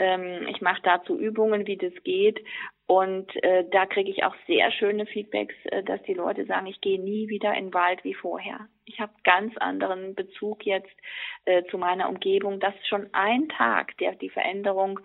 [0.00, 2.42] ähm, ich mache dazu Übungen, wie das geht.
[2.90, 6.80] Und äh, da kriege ich auch sehr schöne Feedbacks, äh, dass die Leute sagen, ich
[6.80, 8.66] gehe nie wieder in den Wald wie vorher.
[8.84, 10.90] Ich habe ganz anderen Bezug jetzt
[11.44, 12.58] äh, zu meiner Umgebung.
[12.58, 14.98] Das ist schon ein Tag, der die Veränderung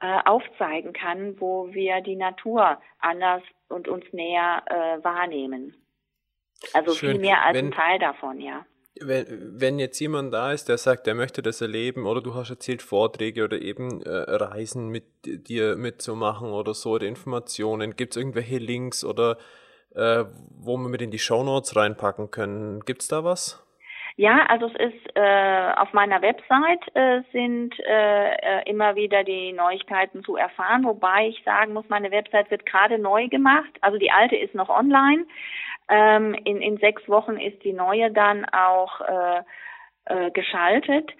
[0.00, 5.76] äh, aufzeigen kann, wo wir die Natur anders und uns näher äh, wahrnehmen.
[6.74, 7.12] Also Schön.
[7.12, 8.66] viel mehr als Wenn, ein Teil davon, ja
[9.02, 12.50] wenn, wenn jetzt jemand da ist, der sagt, er möchte das erleben, oder du hast
[12.50, 18.16] erzählt, Vorträge oder eben äh, Reisen mit dir mitzumachen oder so, oder Informationen, gibt es
[18.16, 19.38] irgendwelche Links oder
[19.94, 22.80] äh, wo wir mit in die Shownotes reinpacken können?
[22.84, 23.64] Gibt es da was?
[24.18, 29.52] Ja, also es ist äh, auf meiner Website äh, sind äh, äh, immer wieder die
[29.52, 33.70] Neuigkeiten zu erfahren, wobei ich sagen muss, meine Website wird gerade neu gemacht.
[33.80, 35.24] Also die alte ist noch online.
[35.88, 39.42] Ähm, in, in sechs Wochen ist die neue dann auch äh,
[40.06, 41.12] äh, geschaltet.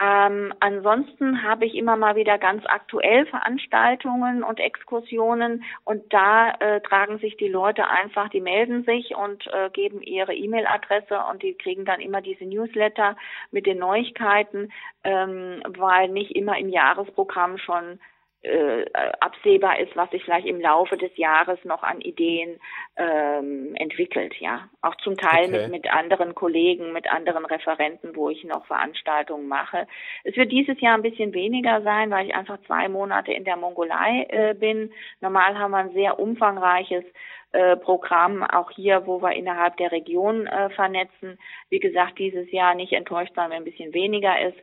[0.00, 6.80] Ähm, ansonsten habe ich immer mal wieder ganz aktuell Veranstaltungen und Exkursionen und da äh,
[6.80, 11.54] tragen sich die Leute einfach, die melden sich und äh, geben ihre E-Mail-Adresse und die
[11.54, 13.16] kriegen dann immer diese Newsletter
[13.52, 14.72] mit den Neuigkeiten,
[15.04, 18.00] ähm, weil nicht immer im Jahresprogramm schon
[18.42, 18.84] äh,
[19.20, 22.58] absehbar ist, was sich vielleicht im Laufe des Jahres noch an Ideen
[22.96, 24.68] ähm, entwickelt, ja.
[24.80, 25.62] Auch zum Teil okay.
[25.62, 29.86] mit, mit anderen Kollegen, mit anderen Referenten, wo ich noch Veranstaltungen mache.
[30.24, 33.56] Es wird dieses Jahr ein bisschen weniger sein, weil ich einfach zwei Monate in der
[33.56, 34.92] Mongolei äh, bin.
[35.20, 37.04] Normal haben wir ein sehr umfangreiches
[37.52, 41.38] äh, Programm, auch hier, wo wir innerhalb der Region äh, vernetzen.
[41.68, 44.58] Wie gesagt, dieses Jahr nicht enttäuscht sein, wenn ein bisschen weniger ist.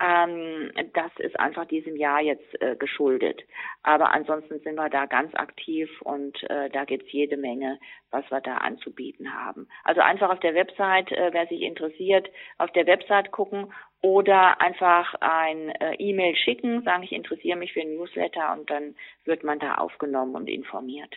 [0.00, 3.42] Ähm, das ist einfach diesem Jahr jetzt äh, geschuldet.
[3.82, 7.78] Aber ansonsten sind wir da ganz aktiv und äh, da gibt's jede Menge,
[8.10, 9.68] was wir da anzubieten haben.
[9.84, 12.28] Also einfach auf der Website, äh, wer sich interessiert,
[12.58, 13.72] auf der Website gucken
[14.02, 18.96] oder einfach ein äh, E-Mail schicken, sagen, ich interessiere mich für ein Newsletter und dann
[19.24, 21.14] wird man da aufgenommen und informiert.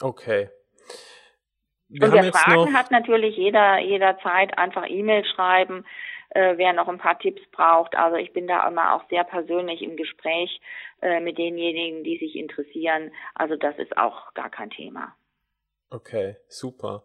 [0.00, 0.50] Okay.
[1.88, 5.84] Wir und wer Fragen hat, natürlich jeder jederzeit einfach E-Mail schreiben,
[6.30, 7.94] äh, wer noch ein paar Tipps braucht.
[7.94, 10.60] Also ich bin da immer auch sehr persönlich im Gespräch
[11.02, 13.12] äh, mit denjenigen, die sich interessieren.
[13.34, 15.14] Also das ist auch gar kein Thema.
[15.90, 17.04] Okay, super.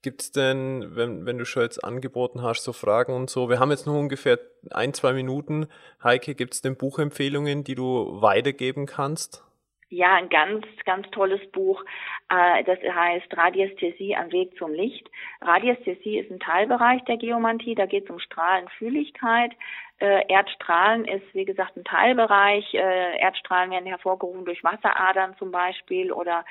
[0.00, 3.60] Gibt es denn, wenn, wenn du schon jetzt angeboten hast, so Fragen und so, wir
[3.60, 4.38] haben jetzt noch ungefähr
[4.70, 5.68] ein, zwei Minuten.
[6.02, 9.44] Heike, gibt es denn Buchempfehlungen, die du weitergeben kannst?
[9.92, 11.84] Ja, ein ganz, ganz tolles Buch.
[12.30, 15.06] Äh, das heißt Radiästhesie am Weg zum Licht.
[15.42, 17.74] Radiästhesie ist ein Teilbereich der Geomantie.
[17.74, 19.52] Da geht es um Strahlenfühligkeit.
[19.98, 22.72] Äh, Erdstrahlen ist, wie gesagt, ein Teilbereich.
[22.72, 26.46] Äh, Erdstrahlen werden hervorgerufen durch Wasseradern zum Beispiel oder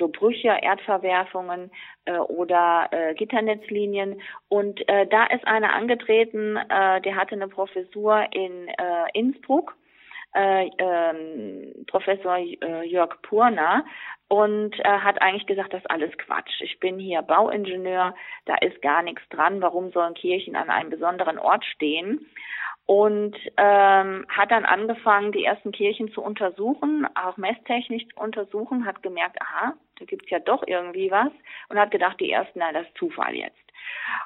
[0.00, 1.70] so Brüche, Erdverwerfungen
[2.26, 4.20] oder Gitternetzlinien.
[4.48, 8.68] Und da ist einer angetreten, der hatte eine Professur in
[9.14, 9.76] Innsbruck
[10.34, 13.84] äh, ähm, Professor äh, Jörg Purner
[14.28, 16.60] und äh, hat eigentlich gesagt, das ist alles Quatsch.
[16.60, 18.14] Ich bin hier Bauingenieur,
[18.44, 19.60] da ist gar nichts dran.
[19.60, 22.26] Warum sollen Kirchen an einem besonderen Ort stehen?
[22.86, 29.02] Und ähm, hat dann angefangen, die ersten Kirchen zu untersuchen, auch messtechnisch zu untersuchen, hat
[29.02, 31.30] gemerkt, aha, da gibt's ja doch irgendwie was
[31.68, 33.69] und hat gedacht, die ersten, na, das ist Zufall jetzt.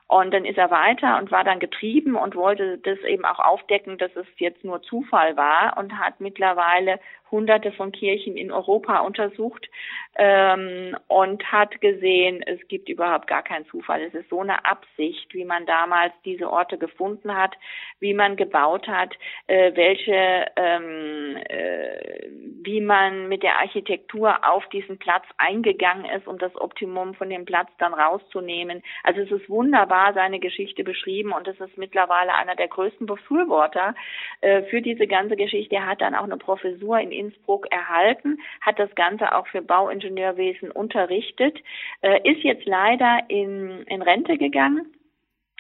[0.07, 3.99] Und dann ist er weiter und war dann getrieben und wollte das eben auch aufdecken,
[3.99, 7.01] dass es jetzt nur Zufall war und hat mittlerweile
[7.35, 9.69] hunderte von Kirchen in Europa untersucht
[10.17, 14.03] ähm, und hat gesehen, es gibt überhaupt gar keinen Zufall.
[14.03, 17.57] Es ist so eine Absicht, wie man damals diese Orte gefunden hat,
[17.99, 19.15] wie man gebaut hat,
[19.49, 22.29] äh, welche, ähm, äh,
[22.63, 27.45] wie man mit der Architektur auf diesen Platz eingegangen ist, um das Optimum von dem
[27.47, 28.81] Platz dann rauszunehmen.
[29.03, 33.95] Also es ist wunderbar seine Geschichte beschrieben und es ist mittlerweile einer der größten Befürworter
[34.41, 35.77] äh, für diese ganze Geschichte.
[35.77, 40.73] Er hat dann auch eine Professur in Innsbruck erhalten, hat das Ganze auch für Bauingenieurwesen
[40.73, 41.57] unterrichtet,
[42.03, 44.93] äh, ist jetzt leider in, in Rente gegangen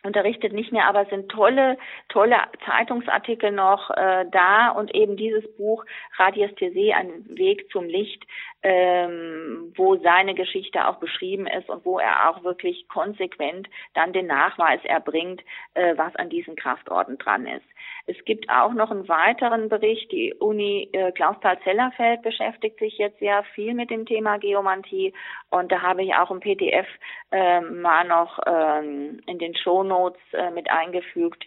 [0.04, 1.78] unterrichtet nicht mehr, aber es sind tolle,
[2.08, 2.36] tolle
[2.66, 5.84] Zeitungsartikel noch äh, da und eben dieses Buch
[6.16, 8.24] Radiästhesie, ein Weg zum Licht,
[8.62, 14.26] ähm, wo seine Geschichte auch beschrieben ist und wo er auch wirklich konsequent dann den
[14.26, 15.42] Nachweis erbringt,
[15.74, 17.66] äh, was an diesen Kraftorten dran ist.
[18.06, 20.12] Es gibt auch noch einen weiteren Bericht.
[20.12, 25.14] Die Uni äh, Clausthal-Zellerfeld beschäftigt sich jetzt sehr viel mit dem Thema Geomantie
[25.50, 26.86] und da habe ich auch ein PDF
[27.30, 31.44] äh, mal noch ähm, in den Shownotes äh, mit eingefügt,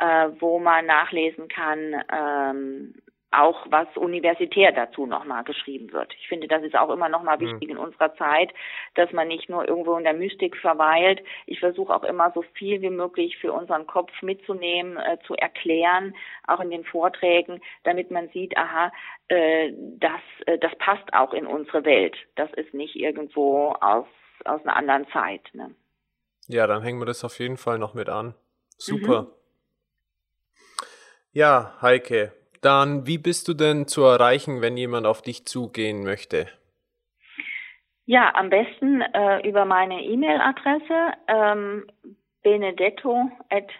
[0.00, 2.94] äh, wo man nachlesen kann, ähm,
[3.30, 6.14] auch was universitär dazu nochmal geschrieben wird.
[6.18, 7.42] Ich finde, das ist auch immer nochmal mhm.
[7.42, 8.52] wichtig in unserer Zeit,
[8.94, 11.22] dass man nicht nur irgendwo in der Mystik verweilt.
[11.46, 16.14] Ich versuche auch immer so viel wie möglich für unseren Kopf mitzunehmen, äh, zu erklären,
[16.46, 18.92] auch in den Vorträgen, damit man sieht, aha,
[19.28, 22.16] äh, das, äh, das passt auch in unsere Welt.
[22.34, 24.06] Das ist nicht irgendwo aus,
[24.44, 25.42] aus einer anderen Zeit.
[25.52, 25.74] Ne?
[26.46, 28.34] Ja, dann hängen wir das auf jeden Fall noch mit an.
[28.78, 29.22] Super.
[29.22, 29.28] Mhm.
[31.32, 36.48] Ja, Heike, dann, wie bist du denn zu erreichen, wenn jemand auf dich zugehen möchte?
[38.06, 41.86] Ja, am besten äh, über meine E-Mail-Adresse ähm,
[42.42, 43.70] benedetto at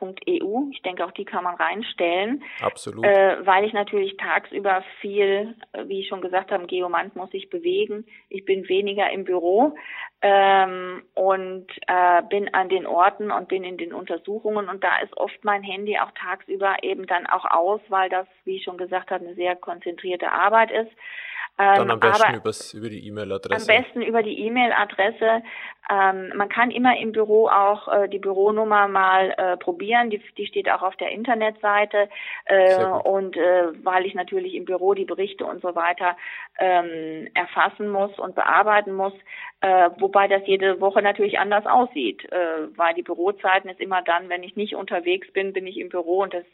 [0.00, 0.68] EU.
[0.72, 2.44] Ich denke, auch die kann man reinstellen.
[2.60, 3.04] Absolut.
[3.04, 8.06] Äh, weil ich natürlich tagsüber viel, wie ich schon gesagt habe, Geomant muss sich bewegen.
[8.28, 9.74] Ich bin weniger im Büro
[10.22, 15.16] ähm, und äh, bin an den Orten und bin in den Untersuchungen und da ist
[15.16, 19.10] oft mein Handy auch tagsüber eben dann auch aus, weil das, wie ich schon gesagt
[19.10, 20.90] habe, eine sehr konzentrierte Arbeit ist.
[21.58, 23.70] Dann am ähm, besten übers, über die E-Mail-Adresse.
[23.70, 25.42] Am besten über die E-Mail-Adresse.
[25.90, 30.08] Ähm, man kann immer im Büro auch äh, die Büronummer mal äh, probieren.
[30.10, 32.08] Die, die steht auch auf der Internetseite.
[32.44, 36.16] Äh, und äh, weil ich natürlich im Büro die Berichte und so weiter
[36.58, 39.14] ähm, erfassen muss und bearbeiten muss,
[39.60, 44.28] äh, wobei das jede Woche natürlich anders aussieht, äh, weil die Bürozeiten ist immer dann,
[44.28, 46.44] wenn ich nicht unterwegs bin, bin ich im Büro und das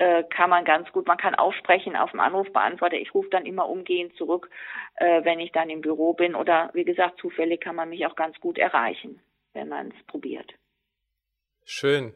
[0.00, 2.96] äh, kann man ganz gut, man kann aufsprechen auf dem Anrufbeantworter.
[2.96, 4.48] Ich rufe dann immer umgehend zurück,
[4.94, 6.34] äh, wenn ich dann im Büro bin.
[6.34, 9.20] Oder wie gesagt, zufällig kann man mich auch ganz gut erreichen,
[9.52, 10.54] wenn man es probiert.
[11.66, 12.14] Schön.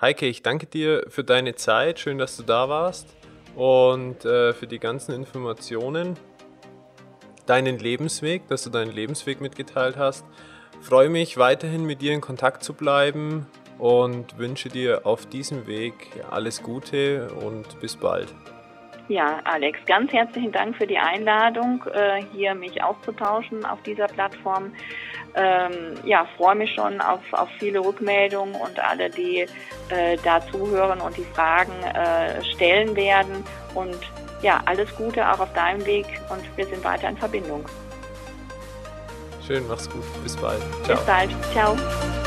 [0.00, 2.00] Heike, ich danke dir für deine Zeit.
[2.00, 3.16] Schön, dass du da warst
[3.54, 6.18] und äh, für die ganzen Informationen.
[7.46, 10.26] Deinen Lebensweg, dass du deinen Lebensweg mitgeteilt hast.
[10.80, 13.46] freue mich weiterhin mit dir in Kontakt zu bleiben
[13.78, 18.34] und wünsche dir auf diesem Weg alles Gute und bis bald.
[19.08, 24.72] Ja, Alex, ganz herzlichen Dank für die Einladung, äh, hier mich auszutauschen auf dieser Plattform.
[25.34, 29.46] Ähm, ja, freue mich schon auf, auf viele Rückmeldungen und alle, die
[29.88, 33.44] äh, da zuhören und die Fragen äh, stellen werden.
[33.74, 33.98] Und
[34.42, 37.64] ja, alles Gute auch auf deinem Weg und wir sind weiter in Verbindung.
[39.46, 40.04] Schön, mach's gut.
[40.22, 40.60] Bis bald.
[40.84, 40.96] Ciao.
[40.96, 41.30] Bis bald.
[41.52, 42.17] Ciao.